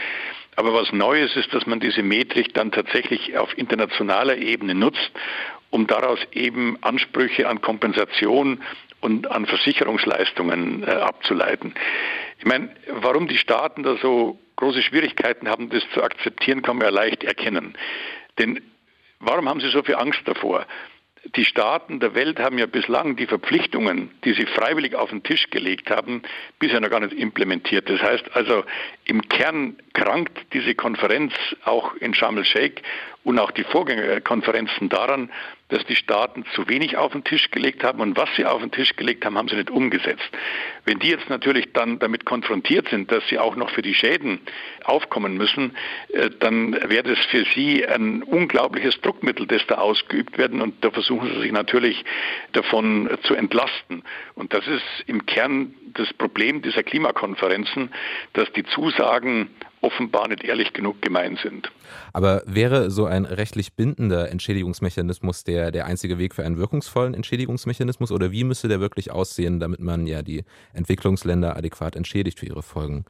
Aber 0.55 0.73
was 0.73 0.91
Neues 0.91 1.35
ist, 1.35 1.53
dass 1.53 1.65
man 1.65 1.79
diese 1.79 2.03
Metrik 2.03 2.53
dann 2.53 2.71
tatsächlich 2.71 3.37
auf 3.37 3.57
internationaler 3.57 4.37
Ebene 4.37 4.75
nutzt, 4.75 5.11
um 5.71 5.87
daraus 5.87 6.19
eben 6.31 6.77
Ansprüche 6.81 7.49
an 7.49 7.61
Kompensation 7.61 8.61
und 9.01 9.29
an 9.29 9.45
Versicherungsleistungen 9.47 10.83
äh, 10.83 10.91
abzuleiten. 10.91 11.73
Ich 12.37 12.45
meine, 12.45 12.69
warum 12.87 13.27
die 13.27 13.37
Staaten 13.37 13.83
da 13.83 13.97
so 13.97 14.39
große 14.55 14.81
Schwierigkeiten 14.81 15.47
haben, 15.49 15.69
das 15.69 15.83
zu 15.93 16.03
akzeptieren, 16.03 16.61
kann 16.61 16.77
man 16.77 16.87
ja 16.87 16.91
leicht 16.91 17.23
erkennen. 17.23 17.77
Denn 18.37 18.61
warum 19.19 19.49
haben 19.49 19.61
sie 19.61 19.69
so 19.69 19.83
viel 19.83 19.95
Angst 19.95 20.21
davor? 20.25 20.65
Die 21.37 21.45
Staaten 21.45 22.01
der 22.01 22.15
Welt 22.15 22.39
haben 22.39 22.57
ja 22.57 22.65
bislang 22.65 23.15
die 23.15 23.27
Verpflichtungen, 23.27 24.11
die 24.25 24.33
sie 24.33 24.45
freiwillig 24.45 24.95
auf 24.95 25.09
den 25.09 25.23
Tisch 25.23 25.49
gelegt 25.51 25.89
haben, 25.89 26.21
bisher 26.59 26.81
noch 26.81 26.89
gar 26.89 26.99
nicht 26.99 27.13
implementiert. 27.13 27.89
Das 27.89 28.01
heißt 28.01 28.35
also, 28.35 28.65
im 29.05 29.21
Kern 29.29 29.77
krankt 29.93 30.37
diese 30.51 30.75
Konferenz 30.75 31.33
auch 31.63 31.95
in 31.95 32.13
Sharm 32.13 32.37
el-Sheikh 32.37 32.81
und 33.23 33.39
auch 33.39 33.51
die 33.51 33.63
Vorgängerkonferenzen 33.63 34.89
daran, 34.89 35.31
dass 35.73 35.83
die 35.85 35.95
Staaten 35.95 36.45
zu 36.53 36.69
wenig 36.69 36.97
auf 36.97 37.13
den 37.13 37.23
Tisch 37.23 37.49
gelegt 37.49 37.83
haben 37.83 37.99
und 37.99 38.15
was 38.15 38.29
sie 38.35 38.45
auf 38.45 38.61
den 38.61 38.69
Tisch 38.69 38.95
gelegt 38.95 39.25
haben, 39.25 39.39
haben 39.39 39.47
sie 39.47 39.55
nicht 39.55 39.71
umgesetzt. 39.71 40.29
Wenn 40.85 40.99
die 40.99 41.09
jetzt 41.09 41.29
natürlich 41.31 41.73
dann 41.73 41.97
damit 41.97 42.25
konfrontiert 42.25 42.89
sind, 42.89 43.11
dass 43.11 43.27
sie 43.27 43.39
auch 43.39 43.55
noch 43.55 43.71
für 43.71 43.81
die 43.81 43.95
Schäden 43.95 44.39
aufkommen 44.83 45.35
müssen, 45.35 45.75
äh, 46.09 46.29
dann 46.29 46.73
wäre 46.73 47.01
das 47.01 47.17
für 47.25 47.43
sie 47.55 47.87
ein 47.87 48.21
unglaubliches 48.21 49.01
Druckmittel, 49.01 49.47
das 49.47 49.65
da 49.65 49.75
ausgeübt 49.79 50.37
werden 50.37 50.61
und 50.61 50.83
da 50.85 50.91
versuchen 50.91 51.33
sie 51.33 51.41
sich 51.41 51.51
natürlich 51.51 52.05
davon 52.51 53.09
zu 53.23 53.33
entlasten. 53.33 54.03
Und 54.35 54.53
das 54.53 54.67
ist 54.67 54.83
im 55.07 55.25
Kern 55.25 55.73
das 55.95 56.13
Problem 56.13 56.61
dieser 56.61 56.83
Klimakonferenzen, 56.83 57.89
dass 58.33 58.51
die 58.53 58.63
Zusagen 58.63 59.49
offenbar 59.83 60.27
nicht 60.29 60.43
ehrlich 60.43 60.73
genug 60.73 61.01
gemeint 61.01 61.39
sind. 61.39 61.71
Aber 62.13 62.41
wäre 62.45 62.89
so 62.89 63.05
ein 63.05 63.25
rechtlich 63.25 63.73
bindender 63.73 64.31
Entschädigungsmechanismus 64.31 65.43
der, 65.43 65.71
der 65.71 65.85
einzige 65.85 66.17
Weg 66.17 66.33
für 66.33 66.43
einen 66.43 66.57
wirkungsvollen 66.57 67.13
Entschädigungsmechanismus 67.13 68.11
oder 68.11 68.31
wie 68.31 68.43
müsste 68.43 68.67
der 68.67 68.79
wirklich 68.79 69.11
aussehen, 69.11 69.59
damit 69.59 69.79
man 69.81 70.07
ja 70.07 70.21
die 70.21 70.43
Entwicklungsländer 70.73 71.55
adäquat 71.57 71.95
entschädigt 71.95 72.39
für 72.39 72.45
ihre 72.45 72.63
Folgen? 72.63 73.05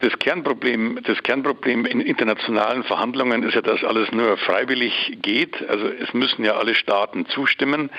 Das 0.00 0.18
Kernproblem, 0.18 1.00
das 1.04 1.22
Kernproblem 1.22 1.86
in 1.86 2.00
internationalen 2.00 2.82
Verhandlungen 2.82 3.42
ist 3.44 3.54
ja, 3.54 3.62
dass 3.62 3.84
alles 3.84 4.10
nur 4.10 4.36
freiwillig 4.38 5.18
geht. 5.22 5.68
Also 5.68 5.86
es 5.86 6.12
müssen 6.12 6.44
ja 6.44 6.56
alle 6.56 6.74
Staaten 6.74 7.26
zustimmen. 7.26 7.90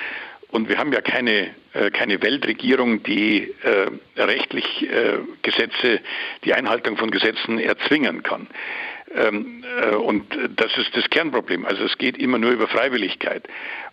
Und 0.55 0.69
wir 0.69 0.77
haben 0.77 0.93
ja 0.93 1.01
keine, 1.01 1.53
äh, 1.73 1.91
keine 1.91 2.21
Weltregierung, 2.21 3.03
die 3.03 3.53
äh, 3.61 4.21
rechtlich 4.21 4.89
äh, 4.89 5.17
Gesetze, 5.41 5.99
die 6.45 6.53
Einhaltung 6.53 6.95
von 6.95 7.11
Gesetzen 7.11 7.59
erzwingen 7.59 8.23
kann. 8.23 8.47
Ähm, 9.13 9.65
äh, 9.81 9.95
und 9.95 10.23
das 10.55 10.77
ist 10.77 10.95
das 10.95 11.09
Kernproblem. 11.09 11.65
Also 11.65 11.83
es 11.83 11.97
geht 11.97 12.17
immer 12.17 12.37
nur 12.37 12.51
über 12.51 12.69
Freiwilligkeit. 12.69 13.43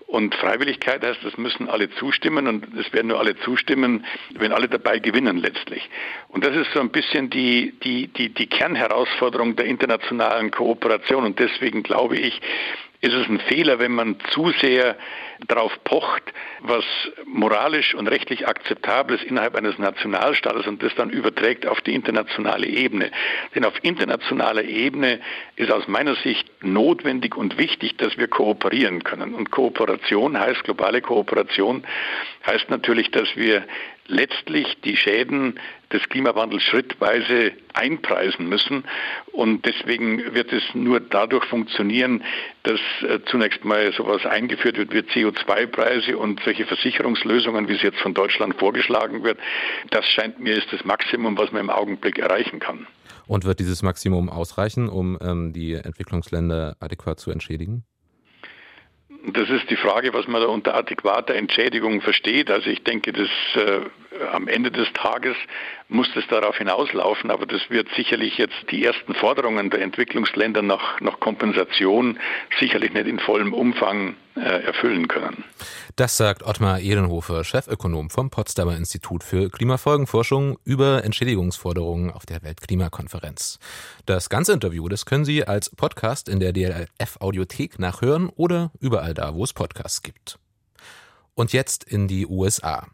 Und 0.07 0.37
Freiwilligkeit 0.37 1.05
heißt, 1.05 1.25
es 1.25 1.37
müssen 1.37 1.69
alle 1.69 1.91
zustimmen 1.97 2.47
und 2.47 2.79
es 2.79 2.93
werden 2.93 3.09
nur 3.09 3.19
alle 3.19 3.37
zustimmen, 3.41 4.07
wenn 4.35 4.53
alle 4.53 4.69
dabei 4.69 5.01
gewinnen 5.01 5.39
letztlich. 5.39 5.91
Und 6.29 6.45
das 6.45 6.55
ist 6.55 6.73
so 6.73 6.79
ein 6.79 6.91
bisschen 6.91 7.29
die, 7.29 7.75
die, 7.83 8.07
die, 8.07 8.29
die 8.29 8.47
Kernherausforderung 8.47 9.57
der 9.57 9.67
internationalen 9.67 10.53
Kooperation. 10.53 11.25
Und 11.25 11.41
deswegen 11.41 11.83
glaube 11.83 12.19
ich, 12.19 12.41
ist 13.03 13.15
es 13.15 13.29
ein 13.29 13.41
Fehler, 13.41 13.81
wenn 13.81 13.93
man 13.93 14.17
zu 14.31 14.53
sehr 14.61 14.97
darauf 15.49 15.73
pocht, 15.83 16.23
was 16.61 16.85
moralisch 17.27 17.95
und 17.95 18.07
rechtlich 18.07 18.47
akzeptabel 18.47 19.17
ist 19.17 19.25
innerhalb 19.25 19.57
eines 19.57 19.77
Nationalstaates 19.77 20.69
und 20.69 20.85
das 20.85 20.95
dann 20.95 21.11
überträgt 21.11 21.67
auf 21.67 21.81
die 21.81 21.97
internationale 21.97 22.67
Ebene. 22.67 23.11
Denn 23.57 23.65
auf 23.65 23.75
internationaler 23.83 24.63
Ebene 24.63 25.21
ist 25.57 25.73
aus 25.73 25.89
meiner 25.89 26.15
Sicht 26.15 26.49
notwendig 26.63 27.37
und 27.37 27.59
wichtig, 27.59 27.97
dass 27.97 28.17
wir 28.19 28.29
kooperieren 28.29 29.03
können. 29.03 29.35
Und 29.35 29.51
Kooperation 29.51 30.39
heißt, 30.39 30.63
globale 30.63 31.01
Kooperation 31.01 31.85
heißt 32.47 32.71
natürlich, 32.71 33.11
dass 33.11 33.37
wir 33.37 33.65
letztlich 34.07 34.81
die 34.85 34.97
Schäden 34.97 35.59
des 35.93 36.09
Klimawandels 36.09 36.63
schrittweise 36.63 37.53
einpreisen 37.75 38.49
müssen. 38.49 38.85
Und 39.33 39.65
deswegen 39.67 40.35
wird 40.35 40.53
es 40.53 40.63
nur 40.75 41.01
dadurch 41.01 41.45
funktionieren, 41.45 42.25
dass 42.63 42.81
äh, 43.03 43.21
zunächst 43.27 43.65
mal 43.65 43.93
sowas 43.93 44.25
eingeführt 44.27 44.79
wird 44.79 44.93
wie 44.93 45.01
CO2-Preise 45.01 46.17
und 46.17 46.41
solche 46.45 46.65
Versicherungslösungen, 46.65 47.69
wie 47.69 47.75
es 47.75 47.83
jetzt 47.83 48.01
von 48.01 48.15
Deutschland 48.15 48.59
vorgeschlagen 48.59 49.23
wird. 49.23 49.39
Das 49.91 50.07
scheint 50.07 50.41
mir 50.41 50.57
ist 50.57 50.73
das 50.73 50.85
Maximum, 50.85 51.37
was 51.37 51.53
man 51.53 51.63
im 51.63 51.71
Augenblick 51.71 52.19
erreichen 52.19 52.59
kann. 52.59 52.87
Und 53.27 53.45
wird 53.45 53.61
dieses 53.61 53.83
Maximum 53.83 54.29
ausreichen, 54.29 54.89
um 54.89 55.19
ähm, 55.23 55.53
die 55.53 55.75
Entwicklungsländer 55.75 56.77
adäquat 56.81 57.21
zu 57.21 57.31
entschädigen? 57.31 57.85
Das 59.25 59.49
ist 59.51 59.71
die 59.71 59.77
Frage, 59.77 60.13
was 60.15 60.27
man 60.27 60.43
da 60.43 60.49
unter 60.49 60.75
adäquater 60.75 61.37
Entschädigung 61.37 62.01
versteht. 62.01 62.51
Also 62.51 62.71
ich 62.71 62.83
denke, 62.83 63.13
dass 63.13 63.29
äh, 63.55 63.81
am 64.33 64.49
Ende 64.49 64.73
des 64.73 64.93
Tages 64.95 65.37
muss 65.89 66.11
es 66.17 66.27
darauf 66.27 66.59
hinauslaufen, 66.59 67.31
aber 67.31 67.47
das 67.47 67.71
wird 67.71 67.89
sicherlich 67.95 68.37
jetzt 68.39 68.71
die 68.71 68.85
ersten 68.85 69.15
Forderungen 69.15 69.71
der 69.71 69.83
Entwicklungsländer 69.83 70.63
nach, 70.63 71.01
nach 71.01 71.21
Kompensation 71.21 72.19
sicherlich 72.59 72.95
nicht 72.95 73.07
in 73.07 73.21
vollem 73.21 73.55
Umfang 73.55 74.17
erfüllen 74.35 75.09
können. 75.09 75.45
Das 75.97 76.17
sagt 76.17 76.43
Ottmar 76.43 76.81
Ehrenhofer, 76.81 77.45
Chefökonom 77.45 78.11
vom 78.11 78.31
Potsdamer 78.31 78.77
Institut 78.77 79.25
für 79.25 79.51
Klimafolgenforschung 79.51 80.59
über 80.65 81.05
Entschädigungsforderungen 81.05 82.11
auf 82.11 82.27
der 82.27 82.43
Weltklimakonferenz. 82.43 83.59
Das 84.07 84.31
ganze 84.31 84.53
Interview, 84.53 84.89
das 84.89 85.05
können 85.05 85.25
Sie 85.25 85.45
als 85.47 85.71
Podcast 85.71 86.29
in 86.29 86.41
der 86.41 86.53
DLF 86.53 87.19
Audiothek 87.21 87.79
nachhören 87.79 88.29
oder 88.31 88.71
überall 88.81 89.15
da, 89.15 89.35
wo 89.35 89.45
es 89.45 89.53
Podcasts 89.53 90.03
gibt. 90.03 90.39
Und 91.35 91.53
jetzt 91.53 91.85
in 91.85 92.09
die 92.09 92.27
USA. 92.27 92.87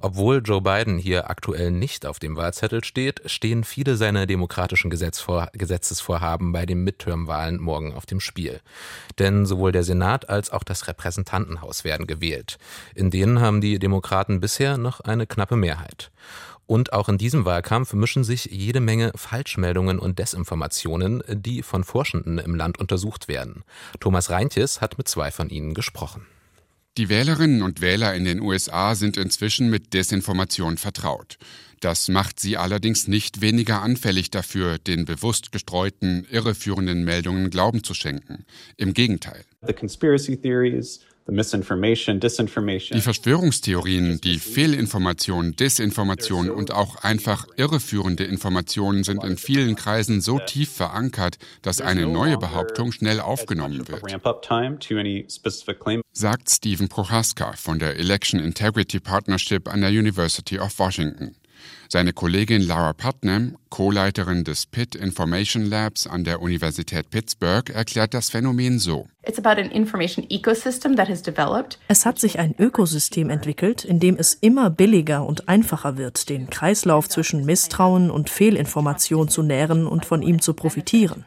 Obwohl 0.00 0.42
Joe 0.44 0.60
Biden 0.60 0.98
hier 0.98 1.30
aktuell 1.30 1.70
nicht 1.70 2.06
auf 2.06 2.18
dem 2.18 2.36
Wahlzettel 2.36 2.84
steht, 2.84 3.22
stehen 3.26 3.64
viele 3.64 3.96
seiner 3.96 4.26
demokratischen 4.26 4.90
Gesetzesvorhaben 4.90 6.52
bei 6.52 6.66
den 6.66 6.84
Midterm-Wahlen 6.84 7.60
morgen 7.60 7.94
auf 7.94 8.06
dem 8.06 8.20
Spiel. 8.20 8.60
Denn 9.18 9.46
sowohl 9.46 9.72
der 9.72 9.84
Senat 9.84 10.28
als 10.28 10.50
auch 10.50 10.62
das 10.62 10.88
Repräsentantenhaus 10.88 11.84
werden 11.84 12.06
gewählt. 12.06 12.58
In 12.94 13.10
denen 13.10 13.40
haben 13.40 13.60
die 13.60 13.78
Demokraten 13.78 14.40
bisher 14.40 14.78
noch 14.78 15.00
eine 15.00 15.26
knappe 15.26 15.56
Mehrheit. 15.56 16.10
Und 16.66 16.92
auch 16.92 17.08
in 17.08 17.16
diesem 17.16 17.44
Wahlkampf 17.44 17.92
mischen 17.92 18.24
sich 18.24 18.46
jede 18.46 18.80
Menge 18.80 19.12
Falschmeldungen 19.14 20.00
und 20.00 20.18
Desinformationen, 20.18 21.22
die 21.28 21.62
von 21.62 21.84
Forschenden 21.84 22.38
im 22.38 22.56
Land 22.56 22.78
untersucht 22.78 23.28
werden. 23.28 23.62
Thomas 24.00 24.30
Reintjes 24.30 24.80
hat 24.80 24.98
mit 24.98 25.06
zwei 25.06 25.30
von 25.30 25.48
ihnen 25.48 25.74
gesprochen. 25.74 26.26
Die 26.96 27.10
Wählerinnen 27.10 27.60
und 27.60 27.82
Wähler 27.82 28.14
in 28.14 28.24
den 28.24 28.40
USA 28.40 28.94
sind 28.94 29.18
inzwischen 29.18 29.68
mit 29.68 29.92
Desinformation 29.92 30.78
vertraut. 30.78 31.36
Das 31.80 32.08
macht 32.08 32.40
sie 32.40 32.56
allerdings 32.56 33.06
nicht 33.06 33.42
weniger 33.42 33.82
anfällig 33.82 34.30
dafür, 34.30 34.78
den 34.78 35.04
bewusst 35.04 35.52
gestreuten, 35.52 36.26
irreführenden 36.30 37.04
Meldungen 37.04 37.50
Glauben 37.50 37.84
zu 37.84 37.92
schenken. 37.92 38.46
Im 38.78 38.94
Gegenteil. 38.94 39.44
The 39.66 39.74
conspiracy 39.74 40.40
theories 40.40 41.00
die 41.28 43.00
Verschwörungstheorien, 43.00 44.20
die 44.20 44.38
Fehlinformation, 44.38 45.56
Desinformation 45.56 46.50
und 46.50 46.70
auch 46.72 46.96
einfach 47.02 47.46
irreführende 47.56 48.24
Informationen 48.24 49.02
sind 49.02 49.24
in 49.24 49.36
vielen 49.36 49.74
Kreisen 49.74 50.20
so 50.20 50.38
tief 50.38 50.70
verankert, 50.70 51.38
dass 51.62 51.80
eine 51.80 52.06
neue 52.06 52.38
Behauptung 52.38 52.92
schnell 52.92 53.18
aufgenommen 53.20 53.88
wird, 53.88 54.02
sagt 56.12 56.50
Stephen 56.50 56.88
Prochaska 56.88 57.52
von 57.56 57.78
der 57.80 57.96
Election 57.96 58.38
Integrity 58.38 59.00
Partnership 59.00 59.68
an 59.68 59.80
der 59.80 59.90
University 59.90 60.60
of 60.60 60.78
Washington. 60.78 61.34
Seine 61.88 62.12
Kollegin 62.12 62.66
Laura 62.66 62.92
Putnam, 62.92 63.56
Co-Leiterin 63.70 64.44
des 64.44 64.66
Pitt 64.66 64.94
Information 64.94 65.64
Labs 65.64 66.06
an 66.06 66.24
der 66.24 66.42
Universität 66.42 67.10
Pittsburgh, 67.10 67.70
erklärt 67.70 68.14
das 68.14 68.30
Phänomen 68.30 68.78
so. 68.78 69.06
Es 71.88 72.06
hat 72.06 72.18
sich 72.18 72.38
ein 72.38 72.54
Ökosystem 72.58 73.30
entwickelt, 73.30 73.84
in 73.84 74.00
dem 74.00 74.16
es 74.16 74.34
immer 74.34 74.70
billiger 74.70 75.24
und 75.24 75.48
einfacher 75.48 75.96
wird, 75.96 76.28
den 76.28 76.50
Kreislauf 76.50 77.08
zwischen 77.08 77.44
Misstrauen 77.44 78.10
und 78.10 78.30
Fehlinformation 78.30 79.28
zu 79.28 79.42
nähren 79.42 79.86
und 79.86 80.04
von 80.04 80.22
ihm 80.22 80.40
zu 80.40 80.54
profitieren. 80.54 81.24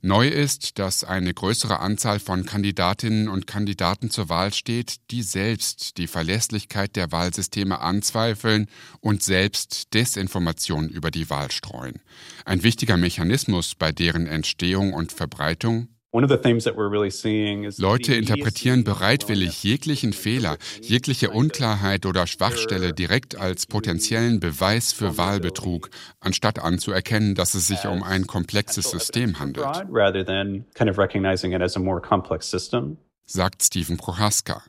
Neu 0.00 0.28
ist, 0.28 0.78
dass 0.78 1.02
eine 1.02 1.34
größere 1.34 1.80
Anzahl 1.80 2.20
von 2.20 2.46
Kandidatinnen 2.46 3.28
und 3.28 3.48
Kandidaten 3.48 4.10
zur 4.10 4.28
Wahl 4.28 4.54
steht, 4.54 5.10
die 5.10 5.22
selbst 5.22 5.98
die 5.98 6.06
Verlässlichkeit 6.06 6.94
der 6.94 7.10
Wahlsysteme 7.10 7.80
anzweifeln 7.80 8.68
und 9.00 9.24
selbst 9.24 9.92
Desinformationen 9.94 10.88
über 10.88 11.10
die 11.10 11.28
Wahl 11.30 11.50
streuen. 11.50 12.00
Ein 12.44 12.62
wichtiger 12.62 12.96
Mechanismus 12.96 13.74
bei 13.74 13.90
deren 13.90 14.28
Entstehung 14.28 14.92
und 14.92 15.10
Verbreitung 15.10 15.88
Leute 16.10 18.14
interpretieren 18.14 18.82
bereitwillig 18.82 19.62
jeglichen 19.62 20.14
Fehler, 20.14 20.56
jegliche 20.80 21.28
Unklarheit 21.30 22.06
oder 22.06 22.26
Schwachstelle 22.26 22.94
direkt 22.94 23.36
als 23.36 23.66
potenziellen 23.66 24.40
Beweis 24.40 24.94
für 24.94 25.18
Wahlbetrug, 25.18 25.90
anstatt 26.20 26.60
anzuerkennen, 26.60 27.34
dass 27.34 27.52
es 27.52 27.66
sich 27.66 27.84
um 27.84 28.02
ein 28.02 28.26
komplexes 28.26 28.90
System 28.90 29.38
handelt. 29.38 29.66
Sagt 33.26 33.62
Stephen 33.62 33.98
Prohaska. 33.98 34.62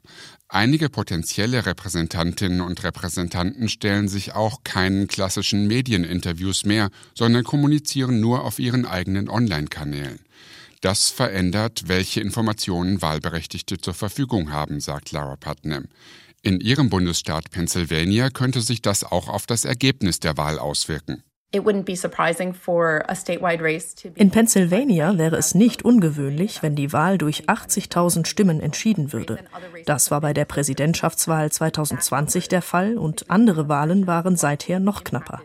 Einige 0.50 0.90
potenzielle 0.90 1.66
Repräsentantinnen 1.66 2.60
und 2.60 2.84
Repräsentanten 2.84 3.70
stellen 3.70 4.10
sich 4.10 4.34
auch 4.34 4.66
keinen 4.66 5.08
klassischen 5.08 5.68
Medieninterviews 5.68 6.66
mehr, 6.66 6.90
sondern 7.14 7.46
kommunizieren 7.46 8.20
nur 8.20 8.44
auf 8.44 8.60
ihren 8.60 8.86
eigenen 8.86 9.30
Online-Kanälen. 9.30 10.20
Das 10.82 11.10
verändert, 11.10 11.84
welche 11.88 12.22
Informationen 12.22 13.02
Wahlberechtigte 13.02 13.80
zur 13.80 13.94
Verfügung 13.94 14.52
haben, 14.52 14.80
sagt 14.80 15.12
Lara 15.12 15.36
Putnam. 15.36 15.88
In 16.42 16.62
ihrem 16.62 16.90
Bundesstaat 16.90 17.52
Pennsylvania 17.52 18.30
könnte 18.30 18.62
sich 18.62 18.82
das 18.82 19.04
auch 19.04 19.28
auf 19.28 19.46
das 19.46 19.66
Ergebnis 19.66 20.22
der 20.22 20.38
Wahl 20.38 20.58
auswirken. 20.58 21.24
In 21.52 21.64
Pennsylvania 24.32 25.18
wäre 25.18 25.36
es 25.36 25.56
nicht 25.56 25.84
ungewöhnlich, 25.84 26.62
wenn 26.62 26.76
die 26.76 26.94
Wahl 26.94 27.18
durch 27.18 27.50
80.000 27.50 28.28
Stimmen 28.28 28.60
entschieden 28.62 29.12
würde. 29.12 29.40
Das 29.86 30.12
war 30.12 30.22
bei 30.22 30.34
der 30.34 30.46
Präsidentschaftswahl 30.46 31.52
2020 31.52 32.50
der 32.50 32.62
Fall 32.62 33.00
und 33.00 33.32
andere 33.32 33.68
Wahlen 33.68 34.06
waren 34.06 34.38
seither 34.38 34.80
noch 34.80 35.04
knapper. 35.04 35.42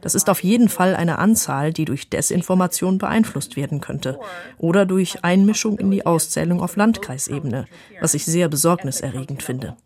Das 0.00 0.14
ist 0.14 0.28
auf 0.28 0.42
jeden 0.42 0.68
Fall 0.68 0.94
eine 0.96 1.18
Anzahl, 1.18 1.72
die 1.72 1.84
durch 1.84 2.08
Desinformation 2.08 2.98
beeinflusst 2.98 3.56
werden 3.56 3.80
könnte 3.80 4.18
oder 4.58 4.86
durch 4.86 5.24
Einmischung 5.24 5.78
in 5.78 5.90
die 5.90 6.06
Auszählung 6.06 6.60
auf 6.60 6.76
Landkreisebene, 6.76 7.66
was 8.00 8.14
ich 8.14 8.24
sehr 8.24 8.48
besorgniserregend 8.48 9.42
finde. 9.42 9.76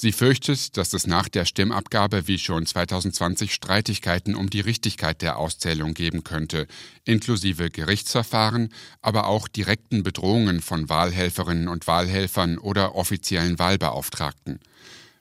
Sie 0.00 0.12
fürchtet, 0.12 0.76
dass 0.76 0.92
es 0.92 1.08
nach 1.08 1.28
der 1.28 1.44
Stimmabgabe 1.44 2.28
wie 2.28 2.38
schon 2.38 2.64
2020 2.64 3.52
Streitigkeiten 3.52 4.36
um 4.36 4.48
die 4.48 4.60
Richtigkeit 4.60 5.22
der 5.22 5.38
Auszählung 5.38 5.92
geben 5.92 6.22
könnte, 6.22 6.68
inklusive 7.04 7.68
Gerichtsverfahren, 7.68 8.72
aber 9.02 9.26
auch 9.26 9.48
direkten 9.48 10.04
Bedrohungen 10.04 10.60
von 10.60 10.88
Wahlhelferinnen 10.88 11.66
und 11.66 11.88
Wahlhelfern 11.88 12.58
oder 12.58 12.94
offiziellen 12.94 13.58
Wahlbeauftragten. 13.58 14.60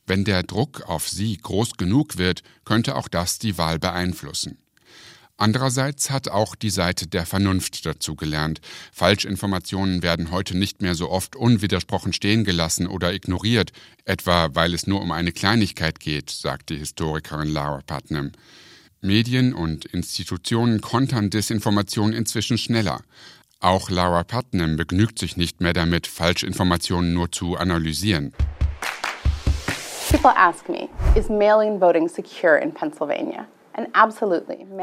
Wenn 0.07 0.23
der 0.23 0.43
Druck 0.43 0.83
auf 0.83 1.07
sie 1.09 1.37
groß 1.37 1.73
genug 1.73 2.17
wird, 2.17 2.41
könnte 2.63 2.95
auch 2.95 3.09
das 3.09 3.39
die 3.39 3.57
Wahl 3.57 3.77
beeinflussen. 3.77 4.57
Andererseits 5.39 6.09
hat 6.09 6.29
auch 6.29 6.55
die 6.55 6.71
Seite 6.71 7.05
der 7.05 7.27
Vernunft 7.27 7.85
dazugelernt. 7.85 8.59
Falschinformationen 8.91 10.01
werden 10.01 10.31
heute 10.31 10.57
nicht 10.57 10.81
mehr 10.81 10.95
so 10.95 11.11
oft 11.11 11.35
unwidersprochen 11.35 12.11
stehen 12.11 12.43
gelassen 12.43 12.87
oder 12.87 13.13
ignoriert, 13.13 13.71
etwa 14.05 14.49
weil 14.53 14.73
es 14.73 14.87
nur 14.87 15.01
um 15.01 15.11
eine 15.11 15.31
Kleinigkeit 15.31 15.99
geht, 15.99 16.31
sagt 16.31 16.69
die 16.69 16.79
Historikerin 16.79 17.49
Lara 17.49 17.81
Putnam. 17.85 18.31
Medien 19.01 19.53
und 19.53 19.85
Institutionen 19.85 20.81
kontern 20.81 21.29
Desinformation 21.29 22.13
inzwischen 22.13 22.57
schneller. 22.57 23.01
Auch 23.59 23.91
Lara 23.91 24.23
Putnam 24.23 24.75
begnügt 24.75 25.19
sich 25.19 25.37
nicht 25.37 25.61
mehr 25.61 25.73
damit, 25.73 26.07
Falschinformationen 26.07 27.13
nur 27.13 27.31
zu 27.31 27.57
analysieren. 27.57 28.33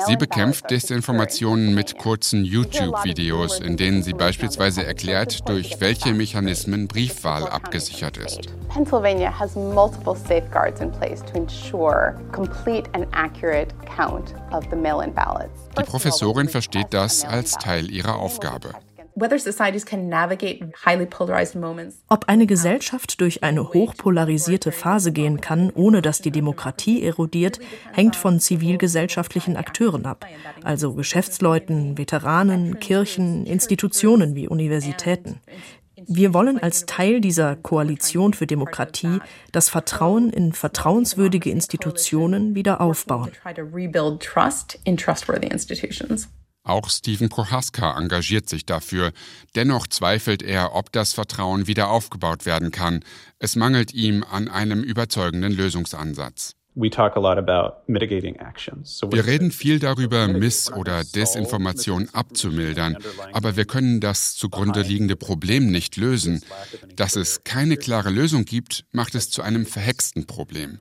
Sie 0.07 0.17
bekämpft 0.17 0.71
Desinformationen 0.71 1.75
mit 1.75 1.99
kurzen 1.99 2.45
YouTube-Videos, 2.45 3.59
in 3.61 3.77
denen 3.77 4.03
sie 4.03 4.13
beispielsweise 4.13 4.85
erklärt, 4.85 5.49
durch 5.49 5.81
welche 5.81 6.13
Mechanismen 6.13 6.87
Briefwahl 6.87 7.49
abgesichert 7.49 8.19
ist. 8.19 8.43
Pennsylvania 8.69 9.33
has 9.37 9.57
multiple 9.57 10.15
safeguards 10.15 10.81
in 10.81 10.93
place 10.93 11.23
to 11.25 11.39
ensure 11.39 12.15
complete 12.33 12.89
and 12.93 13.07
accurate 13.13 13.75
count 13.97 14.35
of 14.53 14.65
the 14.71 14.77
mail-in 14.77 15.13
ballots. 15.15 15.71
Die 15.79 15.85
Professorin 15.85 16.49
versteht 16.49 16.89
das 16.91 17.25
als 17.25 17.53
Teil 17.53 17.91
ihrer 17.91 18.17
Aufgabe. 18.17 18.75
Ob 22.09 22.29
eine 22.29 22.47
Gesellschaft 22.47 23.21
durch 23.21 23.45
eine 23.45 23.73
hochpolarisierte 23.73 24.73
Phase 24.73 25.13
gehen 25.13 25.41
kann, 25.41 25.71
ohne 25.71 26.03
dass 26.03 26.21
die 26.21 26.33
Demokratie 26.33 27.05
erodiert, 27.05 27.61
hängt 27.93 28.17
von 28.17 28.41
zivilgesellschaftlichen 28.41 29.57
Akteuren 29.57 30.05
ab, 30.05 30.27
also 30.65 30.95
Geschäftsleuten, 30.95 31.97
Veteranen, 31.97 32.81
Kirchen, 32.81 33.47
Institutionen 33.47 34.35
wie 34.35 34.49
Universitäten. 34.49 35.41
Wir 36.07 36.35
wollen 36.35 36.59
als 36.59 36.87
Teil 36.87 37.21
dieser 37.21 37.55
Koalition 37.55 38.35
für 38.35 38.49
Demokratie 38.49 39.21
das 39.53 39.69
Vertrauen 39.69 40.31
in 40.31 40.53
vertrauenswürdige 40.53 41.51
Institutionen 41.51 42.57
wieder 42.57 42.81
aufbauen. 42.81 43.31
Auch 46.65 46.89
Stephen 46.89 47.29
Prohaska 47.29 47.99
engagiert 47.99 48.49
sich 48.49 48.65
dafür. 48.65 49.13
Dennoch 49.55 49.87
zweifelt 49.87 50.43
er, 50.43 50.75
ob 50.75 50.91
das 50.93 51.13
Vertrauen 51.13 51.67
wieder 51.67 51.91
aufgebaut 51.91 52.47
werden 52.47 52.71
kann. 52.71 53.05
Es 53.39 53.55
mangelt 53.55 53.93
ihm 53.93 54.25
an 54.25 54.49
einem 54.49 54.83
überzeugenden 54.83 55.53
Lösungsansatz. 55.53 56.57
Wir 59.13 59.27
reden 59.27 59.53
viel 59.53 59.79
darüber, 59.79 60.27
Miss- 60.27 60.73
oder 60.73 61.05
Desinformation 61.05 62.09
abzumildern, 62.13 62.97
aber 63.33 63.57
wir 63.57 63.65
können 63.65 64.01
das 64.01 64.35
zugrunde 64.35 64.83
liegende 64.83 65.15
Problem 65.15 65.71
nicht 65.71 65.97
lösen. 65.97 66.43
Dass 66.97 67.15
es 67.15 67.45
keine 67.45 67.77
klare 67.77 68.11
Lösung 68.11 68.45
gibt, 68.45 68.87
macht 68.91 69.15
es 69.15 69.31
zu 69.31 69.43
einem 69.43 69.67
verhexten 69.67 70.27
Problem. 70.27 70.79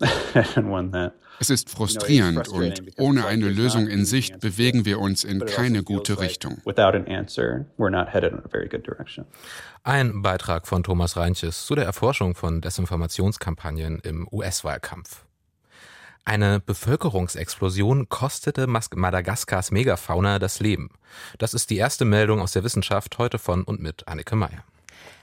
Es 1.38 1.50
ist 1.50 1.70
frustrierend 1.70 2.48
und 2.48 2.82
ohne 2.98 3.26
eine 3.26 3.48
Lösung 3.48 3.86
in 3.86 4.04
Sicht 4.04 4.40
bewegen 4.40 4.84
wir 4.84 4.98
uns 4.98 5.24
in 5.24 5.44
keine 5.44 5.82
gute 5.82 6.18
Richtung. 6.18 6.58
Ein 9.84 10.22
Beitrag 10.22 10.66
von 10.66 10.82
Thomas 10.82 11.16
Reinches 11.16 11.66
zu 11.66 11.74
der 11.74 11.84
Erforschung 11.84 12.34
von 12.34 12.60
Desinformationskampagnen 12.60 14.00
im 14.00 14.26
US-Wahlkampf. 14.32 15.26
Eine 16.24 16.58
Bevölkerungsexplosion 16.58 18.08
kostete 18.08 18.66
Madagaskars 18.66 19.70
Megafauna 19.70 20.40
das 20.40 20.58
Leben. 20.58 20.90
Das 21.38 21.54
ist 21.54 21.70
die 21.70 21.76
erste 21.76 22.04
Meldung 22.04 22.40
aus 22.40 22.52
der 22.52 22.64
Wissenschaft 22.64 23.16
heute 23.18 23.38
von 23.38 23.62
und 23.62 23.80
mit 23.80 24.08
Annike 24.08 24.34
Meyer. 24.34 24.64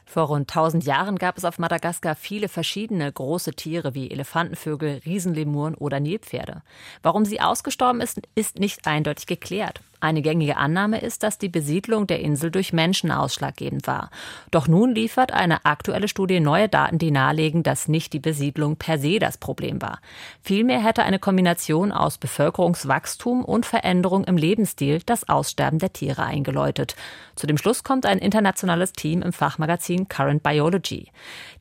Vor 0.06 0.24
rund 0.28 0.50
1000 0.50 0.84
Jahren 0.86 1.18
gab 1.18 1.38
es 1.38 1.46
auf 1.46 1.60
Madagaskar 1.60 2.16
viele 2.16 2.50
verschiedene 2.50 3.12
große 3.12 3.54
Tiere 3.54 3.94
wie 3.96 4.12
Elefantenvögel, 4.12 5.02
Riesenlemuren 5.06 5.76
oder 5.76 6.00
Nilpferde. 6.00 6.62
Warum 7.02 7.26
sie 7.26 7.42
ausgestorben 7.42 8.02
ist, 8.02 8.22
ist 8.36 8.60
nicht 8.60 8.86
eindeutig 8.88 9.26
geklärt. 9.28 9.82
Eine 10.04 10.22
gängige 10.22 10.58
Annahme 10.58 11.00
ist, 11.00 11.24
dass 11.24 11.38
die 11.38 11.48
Besiedlung 11.48 12.08
der 12.08 12.20
Insel 12.20 12.52
durch 12.52 12.74
Menschen 12.74 13.10
ausschlaggebend 13.10 13.88
war. 13.88 14.10
Doch 14.52 14.68
nun 14.68 14.94
liefert 14.94 15.32
eine 15.32 15.64
aktuelle 15.64 16.10
Studie 16.10 16.42
neue 16.42 16.68
Daten, 16.68 16.98
die 16.98 17.10
nahelegen, 17.10 17.64
dass 17.64 17.88
nicht 17.88 18.12
die 18.12 18.20
Besiedlung 18.20 18.76
per 18.76 19.00
se 19.00 19.20
das 19.20 19.38
Problem 19.38 19.82
war. 19.82 20.02
Vielmehr 20.42 20.84
hätte 20.84 21.04
eine 21.04 21.20
Kombination 21.20 21.94
aus 21.94 22.18
Bevölkerungswachstum 22.18 23.46
und 23.46 23.66
Veränderung 23.66 24.26
im 24.26 24.36
Lebensstil 24.36 25.00
das 25.06 25.30
Aussterben 25.30 25.80
der 25.80 25.94
Tiere 25.94 26.24
eingeläutet. 26.24 26.98
Zu 27.36 27.48
dem 27.48 27.58
Schluss 27.58 27.86
kommt 27.86 28.06
ein 28.06 28.20
internationales 28.20 28.92
Team 28.92 29.22
im 29.22 29.32
Fachmagazin 29.32 30.10
Current 30.10 30.44
Biology. 30.44 31.12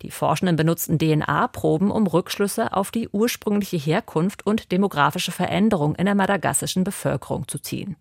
Die 0.03 0.11
Forschenden 0.11 0.57
benutzten 0.57 0.99
DNA-Proben, 0.99 1.93
um 1.93 2.09
Rückschlüsse 2.09 2.73
auf 2.73 2.91
die 2.91 3.09
ursprüngliche 3.09 3.77
Herkunft 3.77 4.45
und 4.45 4.73
demografische 4.73 5.31
Veränderung 5.31 5.95
in 5.95 6.07
der 6.07 6.17
madagassischen 6.17 6.83
Bevölkerung 6.83 7.47
zu 7.47 7.61
ziehen. 7.61 7.95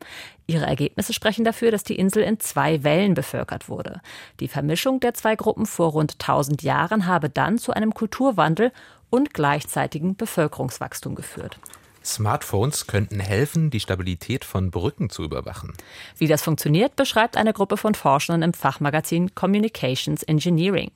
Ihre 0.47 0.65
Ergebnisse 0.65 1.13
sprechen 1.13 1.45
dafür, 1.45 1.71
dass 1.71 1.83
die 1.83 1.97
Insel 1.97 2.23
in 2.23 2.39
zwei 2.39 2.83
Wellen 2.83 3.13
bevölkert 3.13 3.69
wurde. 3.69 4.01
Die 4.39 4.47
Vermischung 4.47 4.99
der 4.99 5.13
zwei 5.13 5.35
Gruppen 5.35 5.65
vor 5.65 5.91
rund 5.91 6.13
1000 6.13 6.61
Jahren 6.63 7.05
habe 7.05 7.29
dann 7.29 7.57
zu 7.57 7.73
einem 7.73 7.93
Kulturwandel 7.93 8.71
und 9.09 9.33
gleichzeitigen 9.33 10.15
Bevölkerungswachstum 10.15 11.15
geführt. 11.15 11.59
Smartphones 12.03 12.87
könnten 12.87 13.19
helfen, 13.19 13.69
die 13.69 13.79
Stabilität 13.79 14.43
von 14.43 14.71
Brücken 14.71 15.09
zu 15.09 15.23
überwachen. 15.23 15.73
Wie 16.17 16.27
das 16.27 16.41
funktioniert, 16.41 16.95
beschreibt 16.95 17.37
eine 17.37 17.53
Gruppe 17.53 17.77
von 17.77 17.95
Forschern 17.95 18.41
im 18.41 18.53
Fachmagazin 18.53 19.35
Communications 19.35 20.23
Engineering. 20.23 20.91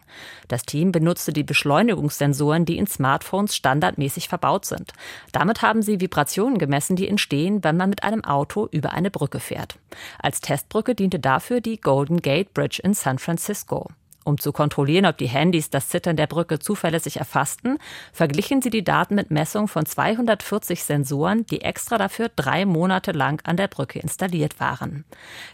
Das 0.48 0.64
Team 0.64 0.92
benutzte 0.92 1.34
die 1.34 1.44
Beschleunigungssensoren, 1.44 2.66
die 2.66 2.78
in 2.78 2.88
Smartphones 2.88 3.56
standardmäßig 3.56 4.28
verbaut 4.30 4.66
sind. 4.66 4.94
Damit 5.32 5.62
haben 5.62 5.82
sie 5.82 6.02
Vibrationen 6.02 6.58
gemessen, 6.58 6.96
die 6.96 7.08
entstehen, 7.08 7.64
wenn 7.64 7.78
man 7.78 7.90
mit 7.90 8.04
einem 8.04 8.24
Auto 8.24 8.68
über 8.72 8.92
eine 8.92 9.12
Brücke 9.12 9.40
fährt. 9.40 9.78
Als 10.20 10.42
Testbrücke 10.42 10.96
diente 10.96 11.20
dafür 11.20 11.62
die 11.62 11.80
Golden 11.80 12.22
Gate 12.22 12.54
Bridge 12.54 12.82
in 12.84 12.94
San 12.94 13.20
Francisco. 13.20 13.90
Um 14.26 14.40
zu 14.40 14.52
kontrollieren, 14.52 15.06
ob 15.06 15.20
die 15.20 15.28
Handys 15.28 15.70
das 15.70 15.90
Zittern 15.90 16.18
der 16.18 16.26
Brücke 16.26 16.58
zuverlässig 16.58 17.18
erfassten, 17.18 17.78
verglichen 18.12 18.60
sie 18.64 18.72
die 18.72 18.84
Daten 18.84 19.14
mit 19.14 19.30
Messungen 19.30 19.68
von 19.68 19.86
240 19.86 20.84
Sensoren, 20.84 21.46
die 21.46 21.62
extra 21.62 22.00
dafür 22.00 22.32
drei 22.36 22.66
Monate 22.66 23.12
lang 23.12 23.46
an 23.46 23.56
der 23.56 23.68
Brücke 23.68 24.00
installiert 24.00 24.60
waren. 24.60 25.06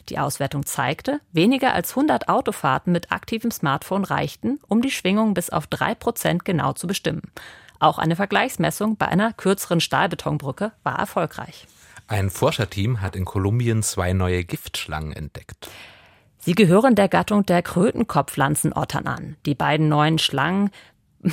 Die 0.07 0.19
Auswertung 0.19 0.65
zeigte, 0.65 1.19
weniger 1.33 1.73
als 1.73 1.89
100 1.91 2.29
Autofahrten 2.29 2.93
mit 2.93 3.11
aktivem 3.11 3.51
Smartphone 3.51 4.05
reichten, 4.05 4.61
um 4.69 4.81
die 4.81 4.89
Schwingung 4.89 5.33
bis 5.33 5.49
auf 5.49 5.67
drei 5.67 5.93
Prozent 5.93 6.45
genau 6.45 6.71
zu 6.71 6.87
bestimmen. 6.87 7.23
Auch 7.79 7.99
eine 7.99 8.15
Vergleichsmessung 8.15 8.95
bei 8.95 9.09
einer 9.09 9.33
kürzeren 9.33 9.81
Stahlbetonbrücke 9.81 10.71
war 10.83 10.97
erfolgreich. 10.97 11.67
Ein 12.07 12.29
Forscherteam 12.29 13.01
hat 13.01 13.17
in 13.17 13.25
Kolumbien 13.25 13.83
zwei 13.83 14.13
neue 14.13 14.45
Giftschlangen 14.45 15.11
entdeckt. 15.11 15.69
Sie 16.43 16.55
gehören 16.55 16.95
der 16.95 17.07
Gattung 17.07 17.45
der 17.45 17.61
Krötenkopfpflanzenottern 17.61 19.05
an. 19.05 19.37
Die 19.45 19.53
beiden 19.53 19.89
neuen 19.89 20.17
Schlangen 20.17 20.71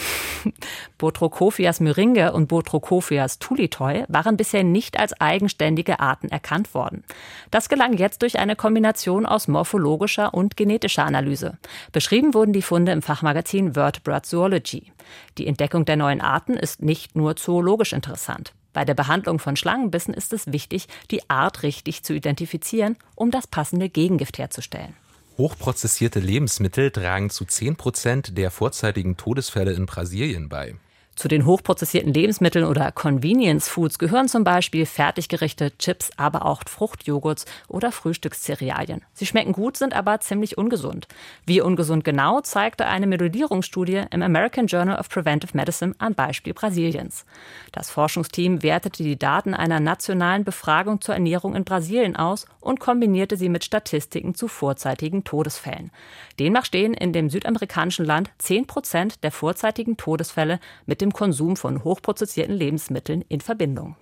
Botrocophias 0.99 1.81
myringe 1.81 2.33
und 2.35 2.49
Botrocophias 2.49 3.39
tulitoi 3.39 4.05
waren 4.09 4.37
bisher 4.37 4.63
nicht 4.63 4.99
als 4.99 5.19
eigenständige 5.19 5.99
Arten 6.01 6.29
erkannt 6.29 6.75
worden. 6.75 7.05
Das 7.51 7.71
gelang 7.71 7.95
jetzt 7.95 8.21
durch 8.21 8.39
eine 8.39 8.55
Kombination 8.55 9.25
aus 9.25 9.49
morphologischer 9.49 10.35
und 10.35 10.59
genetischer 10.59 11.07
Analyse. 11.07 11.57
Beschrieben 11.91 12.35
wurden 12.35 12.53
die 12.53 12.61
Funde 12.61 12.93
im 12.93 13.01
Fachmagazin 13.01 13.73
Vertebrate 13.73 14.29
Zoology. 14.29 14.93
Die 15.39 15.47
Entdeckung 15.47 15.87
der 15.87 15.97
neuen 15.97 16.21
Arten 16.21 16.53
ist 16.53 16.83
nicht 16.83 17.17
nur 17.17 17.37
zoologisch 17.37 17.95
interessant. 17.95 18.53
Bei 18.79 18.85
der 18.85 18.95
Behandlung 18.95 19.41
von 19.41 19.57
Schlangenbissen 19.57 20.15
ist 20.15 20.33
es 20.33 20.53
wichtig, 20.53 20.87
die 21.11 21.29
Art 21.29 21.65
richtig 21.65 22.05
zu 22.05 22.15
identifizieren, 22.15 22.97
um 23.17 23.33
das 23.33 23.49
passende 23.49 23.89
Gegengift 23.89 24.39
herzustellen. 24.39 24.95
Hochprozessierte 25.37 26.21
Lebensmittel 26.21 26.93
tragen 26.93 27.29
zu 27.29 27.45
10 27.45 27.75
Prozent 27.75 28.39
der 28.39 28.53
vorzeitigen 28.53 29.17
Todesfälle 29.17 29.73
in 29.73 29.87
Brasilien 29.87 30.49
bei. 30.49 30.77
Zu 31.19 31.27
den 31.27 31.47
hochprozessierten 31.47 32.15
Lebensmitteln 32.15 32.65
oder 32.65 32.93
Convenience 32.93 33.69
Foods 33.69 33.99
gehören 33.99 34.29
zum 34.29 34.45
Beispiel 34.45 34.87
Fertiggerichte, 34.87 35.77
Chips, 35.77 36.13
aber 36.17 36.47
auch 36.47 36.63
Fruchtjoghurts 36.69 37.45
oder 37.67 37.91
Frühstückscerealien. 37.91 39.03
Sie 39.15 39.27
schmecken 39.27 39.51
gut, 39.51 39.77
sind 39.77 39.97
aber 39.97 40.21
ziemlich 40.21 40.57
ungesund. 40.57 41.09
Wie 41.45 41.61
ungesund 41.61 42.05
genau, 42.05 42.41
zeigte 42.43 42.87
eine 42.87 43.09
Modellierungsstudie 43.09 44.05
im 44.13 44.23
American 44.23 44.69
Journal 44.69 44.97
of 44.97 45.09
Preventive 45.09 45.57
Medicine 45.57 45.93
am 45.99 46.15
Beispiel 46.15 46.55
Brasiliens. 46.55 47.25
Das 47.73 47.91
Forschungsteam 47.91 48.63
wertete 48.63 49.03
die 49.03 49.19
Daten 49.19 49.55
einer 49.55 49.81
nationalen 49.81 50.45
Befragung 50.45 51.01
zur 51.01 51.17
Ernährung 51.17 51.57
in 51.57 51.65
Brasilien 51.65 52.15
aus 52.15 52.47
und 52.61 52.79
kombinierte 52.79 53.37
sie 53.37 53.49
mit 53.49 53.65
Statistiken 53.65 54.37
zu 54.37 54.47
vorzeitigen 54.47 55.25
Todesfällen. 55.25 55.91
Demnach 56.39 56.65
stehen 56.65 56.95
in 56.95 57.13
dem 57.13 57.29
südamerikanischen 57.29 58.05
Land 58.05 58.31
10 58.39 58.69
Prozent 58.69 59.25
der 59.25 59.33
vorzeitigen 59.33 59.97
Todesfälle 59.97 60.61
mit 60.87 61.01
dem 61.01 61.09
dem 61.09 61.13
Konsum 61.13 61.57
von 61.57 61.85
hochprozessierten 61.85 62.55
Lebensmitteln 62.55 63.25
in 63.29 63.41
Verbindung. 63.41 63.97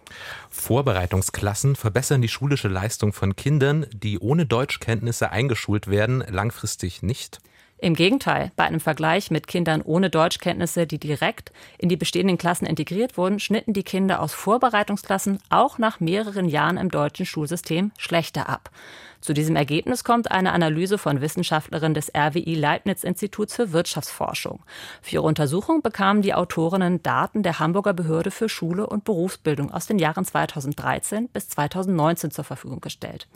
Vorbereitungsklassen 0.51 1.77
verbessern 1.77 2.21
die 2.21 2.29
schulische 2.29 2.69
Leistung 2.69 3.13
von 3.13 3.37
Kindern, 3.37 3.87
die 3.93 4.19
ohne 4.19 4.47
Deutschkenntnisse 4.47 5.31
eingeschult 5.31 5.87
werden, 5.87 6.25
langfristig 6.29 7.03
nicht. 7.03 7.39
Im 7.79 7.95
Gegenteil, 7.95 8.53
bei 8.57 8.65
einem 8.65 8.81
Vergleich 8.81 9.31
mit 9.31 9.47
Kindern 9.47 9.83
ohne 9.83 10.09
Deutschkenntnisse, 10.09 10.87
die 10.87 10.99
direkt 10.99 11.53
in 11.77 11.91
die 11.91 11.99
bestehenden 11.99 12.39
Klassen 12.39 12.65
integriert 12.65 13.19
wurden, 13.19 13.39
schnitten 13.39 13.75
die 13.75 13.83
Kinder 13.83 14.21
aus 14.21 14.33
Vorbereitungsklassen 14.33 15.39
auch 15.51 15.77
nach 15.77 16.01
mehreren 16.01 16.49
Jahren 16.49 16.79
im 16.79 16.91
deutschen 16.91 17.27
Schulsystem 17.27 17.93
schlechter 17.99 18.49
ab. 18.49 18.71
Zu 19.21 19.33
diesem 19.33 19.57
Ergebnis 19.57 20.05
kommt 20.05 20.31
eine 20.31 20.53
Analyse 20.53 20.99
von 20.99 21.21
Wissenschaftlerinnen 21.21 21.95
des 21.95 22.13
RWI 22.15 22.55
Leibniz 22.55 23.05
Instituts 23.05 23.55
für 23.55 23.73
Wirtschaftsforschung. 23.73 24.61
Für 25.03 25.17
ihre 25.17 25.23
Untersuchung 25.25 25.83
bekamen 25.83 26.23
die 26.23 26.35
Autorinnen 26.35 27.03
Daten 27.03 27.43
der 27.43 27.59
Hamburger 27.59 27.95
Behörde 27.95 28.31
für 28.31 28.49
Schule 28.49 28.87
und 28.87 29.05
Berufsbildung 29.05 29.73
aus 29.73 29.87
den 29.87 29.99
Jahren 29.99 30.25
2013 30.25 31.29
bis 31.29 31.49
2019 31.49 32.31
zur 32.31 32.45
Verfügung 32.45 32.81
gestellt. 32.81 33.27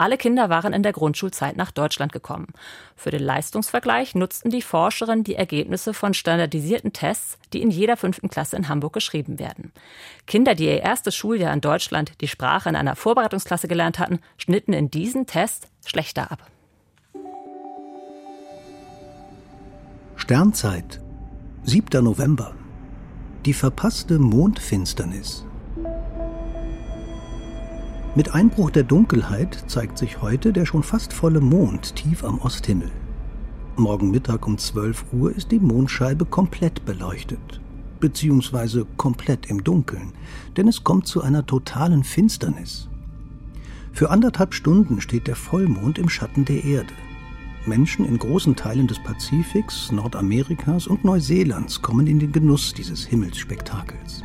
Alle 0.00 0.16
Kinder 0.16 0.48
waren 0.48 0.72
in 0.72 0.84
der 0.84 0.92
Grundschulzeit 0.92 1.56
nach 1.56 1.72
Deutschland 1.72 2.12
gekommen. 2.12 2.46
Für 2.94 3.10
den 3.10 3.22
Leistungsvergleich 3.22 4.14
nutzten 4.14 4.48
die 4.48 4.62
Forscherinnen 4.62 5.24
die 5.24 5.34
Ergebnisse 5.34 5.92
von 5.92 6.14
standardisierten 6.14 6.92
Tests, 6.92 7.36
die 7.52 7.60
in 7.60 7.70
jeder 7.70 7.96
fünften 7.96 8.30
Klasse 8.30 8.56
in 8.56 8.68
Hamburg 8.68 8.92
geschrieben 8.92 9.40
werden. 9.40 9.72
Kinder, 10.26 10.54
die 10.54 10.66
ihr 10.66 10.82
erstes 10.82 11.16
Schuljahr 11.16 11.52
in 11.52 11.60
Deutschland 11.60 12.12
die 12.20 12.28
Sprache 12.28 12.68
in 12.68 12.76
einer 12.76 12.94
Vorbereitungsklasse 12.94 13.66
gelernt 13.66 13.98
hatten, 13.98 14.20
schnitten 14.36 14.72
in 14.72 14.88
diesen 14.88 15.26
Tests 15.26 15.68
schlechter 15.84 16.30
ab. 16.30 16.46
Sternzeit, 20.14 21.00
7. 21.64 22.04
November. 22.04 22.54
Die 23.46 23.54
verpasste 23.54 24.20
Mondfinsternis. 24.20 25.47
Mit 28.18 28.34
Einbruch 28.34 28.72
der 28.72 28.82
Dunkelheit 28.82 29.62
zeigt 29.68 29.96
sich 29.96 30.20
heute 30.20 30.52
der 30.52 30.66
schon 30.66 30.82
fast 30.82 31.12
volle 31.12 31.40
Mond 31.40 31.94
tief 31.94 32.24
am 32.24 32.40
Osthimmel. 32.40 32.90
Morgen 33.76 34.10
Mittag 34.10 34.44
um 34.44 34.58
12 34.58 35.04
Uhr 35.12 35.30
ist 35.32 35.52
die 35.52 35.60
Mondscheibe 35.60 36.24
komplett 36.24 36.84
beleuchtet, 36.84 37.60
beziehungsweise 38.00 38.86
komplett 38.96 39.46
im 39.46 39.62
Dunkeln, 39.62 40.14
denn 40.56 40.66
es 40.66 40.82
kommt 40.82 41.06
zu 41.06 41.22
einer 41.22 41.46
totalen 41.46 42.02
Finsternis. 42.02 42.88
Für 43.92 44.10
anderthalb 44.10 44.52
Stunden 44.52 45.00
steht 45.00 45.28
der 45.28 45.36
Vollmond 45.36 45.96
im 45.96 46.08
Schatten 46.08 46.44
der 46.44 46.64
Erde. 46.64 46.94
Menschen 47.66 48.04
in 48.04 48.18
großen 48.18 48.56
Teilen 48.56 48.88
des 48.88 48.98
Pazifiks, 48.98 49.92
Nordamerikas 49.92 50.88
und 50.88 51.04
Neuseelands 51.04 51.82
kommen 51.82 52.08
in 52.08 52.18
den 52.18 52.32
Genuss 52.32 52.74
dieses 52.74 53.06
Himmelsspektakels. 53.06 54.24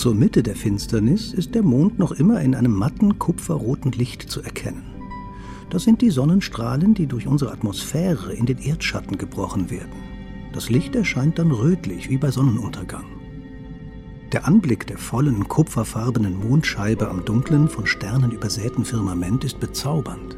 Zur 0.00 0.14
Mitte 0.14 0.42
der 0.42 0.56
Finsternis 0.56 1.34
ist 1.34 1.54
der 1.54 1.62
Mond 1.62 1.98
noch 1.98 2.12
immer 2.12 2.40
in 2.40 2.54
einem 2.54 2.72
matten 2.72 3.18
kupferroten 3.18 3.92
Licht 3.92 4.30
zu 4.30 4.40
erkennen. 4.40 4.94
Das 5.68 5.84
sind 5.84 6.00
die 6.00 6.08
Sonnenstrahlen, 6.08 6.94
die 6.94 7.06
durch 7.06 7.26
unsere 7.26 7.52
Atmosphäre 7.52 8.32
in 8.32 8.46
den 8.46 8.56
Erdschatten 8.56 9.18
gebrochen 9.18 9.68
werden. 9.68 9.92
Das 10.54 10.70
Licht 10.70 10.96
erscheint 10.96 11.38
dann 11.38 11.50
rötlich 11.50 12.08
wie 12.08 12.16
bei 12.16 12.30
Sonnenuntergang. 12.30 13.04
Der 14.32 14.48
Anblick 14.48 14.86
der 14.86 14.96
vollen, 14.96 15.46
kupferfarbenen 15.48 16.48
Mondscheibe 16.48 17.06
am 17.10 17.26
dunklen, 17.26 17.68
von 17.68 17.86
Sternen 17.86 18.30
übersäten 18.30 18.86
Firmament 18.86 19.44
ist 19.44 19.60
bezaubernd. 19.60 20.34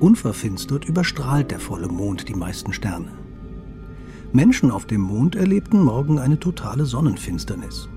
Unverfinstert 0.00 0.84
überstrahlt 0.84 1.50
der 1.50 1.60
volle 1.60 1.88
Mond 1.88 2.28
die 2.28 2.34
meisten 2.34 2.74
Sterne. 2.74 3.12
Menschen 4.34 4.70
auf 4.70 4.84
dem 4.84 5.00
Mond 5.00 5.34
erlebten 5.34 5.80
morgen 5.80 6.18
eine 6.18 6.38
totale 6.38 6.84
Sonnenfinsternis 6.84 7.88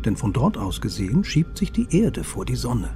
denn 0.00 0.16
von 0.16 0.32
dort 0.32 0.56
aus 0.56 0.80
gesehen 0.80 1.24
schiebt 1.24 1.58
sich 1.58 1.72
die 1.72 1.86
Erde 1.90 2.24
vor 2.24 2.44
die 2.44 2.56
Sonne. 2.56 2.90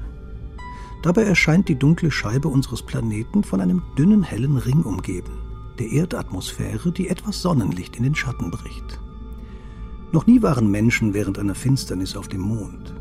Dabei 1.03 1.25
erscheint 1.25 1.69
die 1.69 1.79
dunkle 1.79 2.11
Scheibe 2.11 2.49
unseres 2.49 2.83
Planeten 2.83 3.45
von 3.45 3.61
einem 3.61 3.83
dünnen 3.99 4.23
hellen 4.23 4.57
Ring 4.57 4.83
umgeben, 4.83 5.33
der 5.79 5.91
Erdatmosphäre, 5.91 6.93
die 6.93 7.09
etwas 7.09 7.43
Sonnenlicht 7.43 7.97
in 7.97 8.05
den 8.05 8.15
Schatten 8.15 8.51
bricht. 8.51 9.01
Noch 10.13 10.27
nie 10.27 10.43
waren 10.43 10.71
Menschen 10.71 11.13
während 11.13 11.39
einer 11.39 11.55
Finsternis 11.55 12.17
auf 12.17 12.29
dem 12.29 12.41
Mond. 12.41 12.95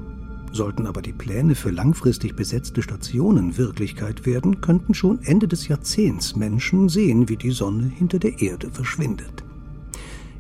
Sollten 0.52 0.86
aber 0.86 1.02
die 1.02 1.14
Pläne 1.14 1.56
für 1.56 1.72
langfristig 1.72 2.36
besetzte 2.36 2.82
Stationen 2.82 3.58
Wirklichkeit 3.58 4.26
werden, 4.26 4.62
könnten 4.62 4.94
schon 4.94 5.22
Ende 5.24 5.48
des 5.48 5.68
Jahrzehnts 5.68 6.36
Menschen 6.36 6.90
sehen, 6.90 7.30
wie 7.30 7.38
die 7.38 7.52
Sonne 7.52 7.86
hinter 7.86 8.20
der 8.20 8.42
Erde 8.42 8.70
verschwindet. 8.70 9.44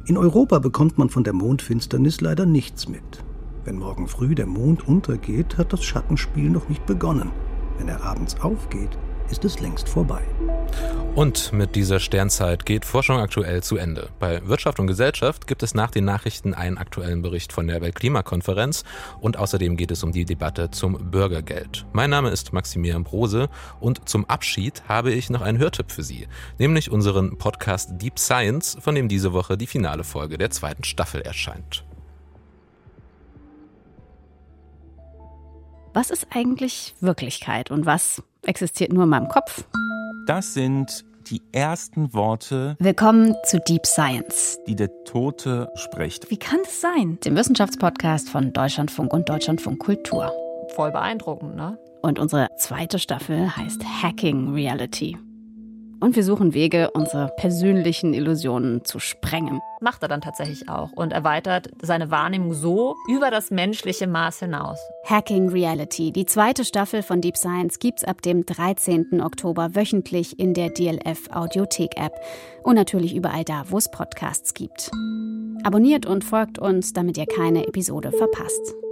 In 0.05 0.17
Europa 0.17 0.59
bekommt 0.59 0.97
man 0.97 1.09
von 1.09 1.23
der 1.23 1.33
Mondfinsternis 1.33 2.21
leider 2.21 2.45
nichts 2.45 2.89
mit. 2.89 3.23
Wenn 3.65 3.77
morgen 3.77 4.09
früh 4.09 4.35
der 4.35 4.45
Mond 4.45 4.87
untergeht, 4.87 5.57
hat 5.57 5.71
das 5.71 5.83
Schattenspiel 5.83 6.49
noch 6.49 6.67
nicht 6.67 6.85
begonnen. 6.85 7.31
Wenn 7.77 7.87
er 7.87 8.03
abends 8.03 8.39
aufgeht, 8.41 8.97
ist 9.29 9.45
es 9.45 9.61
längst 9.61 9.87
vorbei. 9.87 10.21
Und 11.15 11.53
mit 11.53 11.75
dieser 11.75 12.01
Sternzeit 12.01 12.65
geht 12.65 12.83
Forschung 12.83 13.19
aktuell 13.19 13.63
zu 13.63 13.77
Ende. 13.77 14.09
Bei 14.19 14.45
Wirtschaft 14.45 14.81
und 14.81 14.87
Gesellschaft 14.87 15.47
gibt 15.47 15.63
es 15.63 15.73
nach 15.73 15.91
den 15.91 16.03
Nachrichten 16.03 16.53
einen 16.53 16.77
aktuellen 16.77 17.21
Bericht 17.21 17.53
von 17.53 17.67
der 17.67 17.79
Weltklimakonferenz 17.81 18.83
und 19.21 19.37
außerdem 19.37 19.77
geht 19.77 19.91
es 19.91 20.03
um 20.03 20.11
die 20.11 20.25
Debatte 20.25 20.71
zum 20.71 21.11
Bürgergeld. 21.11 21.85
Mein 21.93 22.09
Name 22.09 22.31
ist 22.31 22.51
Maximilian 22.51 23.05
Brose 23.05 23.47
und 23.79 24.09
zum 24.09 24.25
Abschied 24.25 24.83
habe 24.89 25.13
ich 25.13 25.29
noch 25.29 25.41
einen 25.41 25.59
Hörtipp 25.59 25.91
für 25.91 26.03
Sie, 26.03 26.27
nämlich 26.57 26.91
unseren 26.91 27.37
Podcast 27.37 27.91
Deep 27.93 28.19
Science, 28.19 28.77
von 28.81 28.95
dem 28.95 29.07
diese 29.07 29.31
Woche 29.31 29.55
die 29.55 29.67
finale 29.67 30.03
Folge 30.03 30.37
der 30.37 30.49
zweiten 30.49 30.83
Staffel 30.83 31.21
erscheint. 31.21 31.85
Was 35.95 36.09
ist 36.09 36.25
eigentlich 36.33 36.95
Wirklichkeit 37.01 37.69
und 37.69 37.85
was 37.85 38.23
existiert 38.41 38.91
nur 38.91 39.03
in 39.03 39.09
meinem 39.09 39.27
Kopf? 39.27 39.63
Das 40.25 40.55
sind 40.55 41.05
die 41.27 41.39
ersten 41.51 42.15
Worte. 42.15 42.75
Willkommen 42.79 43.35
zu 43.43 43.59
Deep 43.59 43.85
Science, 43.85 44.57
die 44.65 44.75
der 44.75 44.89
Tote 45.03 45.71
spricht. 45.75 46.31
Wie 46.31 46.37
kann 46.37 46.61
es 46.63 46.81
sein? 46.81 47.19
Dem 47.23 47.35
Wissenschaftspodcast 47.35 48.27
von 48.27 48.53
Deutschlandfunk 48.53 49.13
und 49.13 49.29
Deutschlandfunk 49.29 49.77
Kultur. 49.77 50.33
Voll 50.73 50.91
beeindruckend, 50.91 51.55
ne? 51.55 51.77
Und 52.01 52.17
unsere 52.17 52.47
zweite 52.57 52.97
Staffel 52.97 53.55
heißt 53.55 53.83
Hacking 53.85 54.51
Reality. 54.51 55.15
Und 56.03 56.17
wir 56.17 56.25
suchen 56.25 56.53
Wege, 56.53 56.91
unsere 56.91 57.29
persönlichen 57.37 58.13
Illusionen 58.13 58.83
zu 58.83 58.99
sprengen. 58.99 59.61
Macht 59.79 60.01
er 60.01 60.09
dann 60.09 60.19
tatsächlich 60.19 60.67
auch 60.67 60.91
und 60.91 61.13
erweitert 61.13 61.69
seine 61.81 62.11
Wahrnehmung 62.11 62.53
so 62.53 62.97
über 63.07 63.31
das 63.31 63.51
menschliche 63.51 64.05
Maß 64.05 64.39
hinaus. 64.39 64.77
Hacking 65.05 65.47
Reality, 65.47 66.11
die 66.11 66.25
zweite 66.25 66.65
Staffel 66.65 67.03
von 67.03 67.21
Deep 67.21 67.37
Science, 67.37 67.79
gibt's 67.79 68.03
ab 68.03 68.21
dem 68.21 68.45
13. 68.45 69.21
Oktober 69.21 69.75
wöchentlich 69.75 70.37
in 70.37 70.53
der 70.53 70.71
DLF 70.71 71.29
Audiothek 71.31 71.95
App 71.95 72.19
und 72.63 72.75
natürlich 72.75 73.15
überall 73.15 73.45
da, 73.45 73.63
wo 73.69 73.77
es 73.77 73.89
Podcasts 73.89 74.53
gibt. 74.53 74.91
Abonniert 75.63 76.05
und 76.05 76.25
folgt 76.25 76.59
uns, 76.59 76.91
damit 76.91 77.17
ihr 77.17 77.27
keine 77.27 77.65
Episode 77.65 78.11
verpasst. 78.11 78.82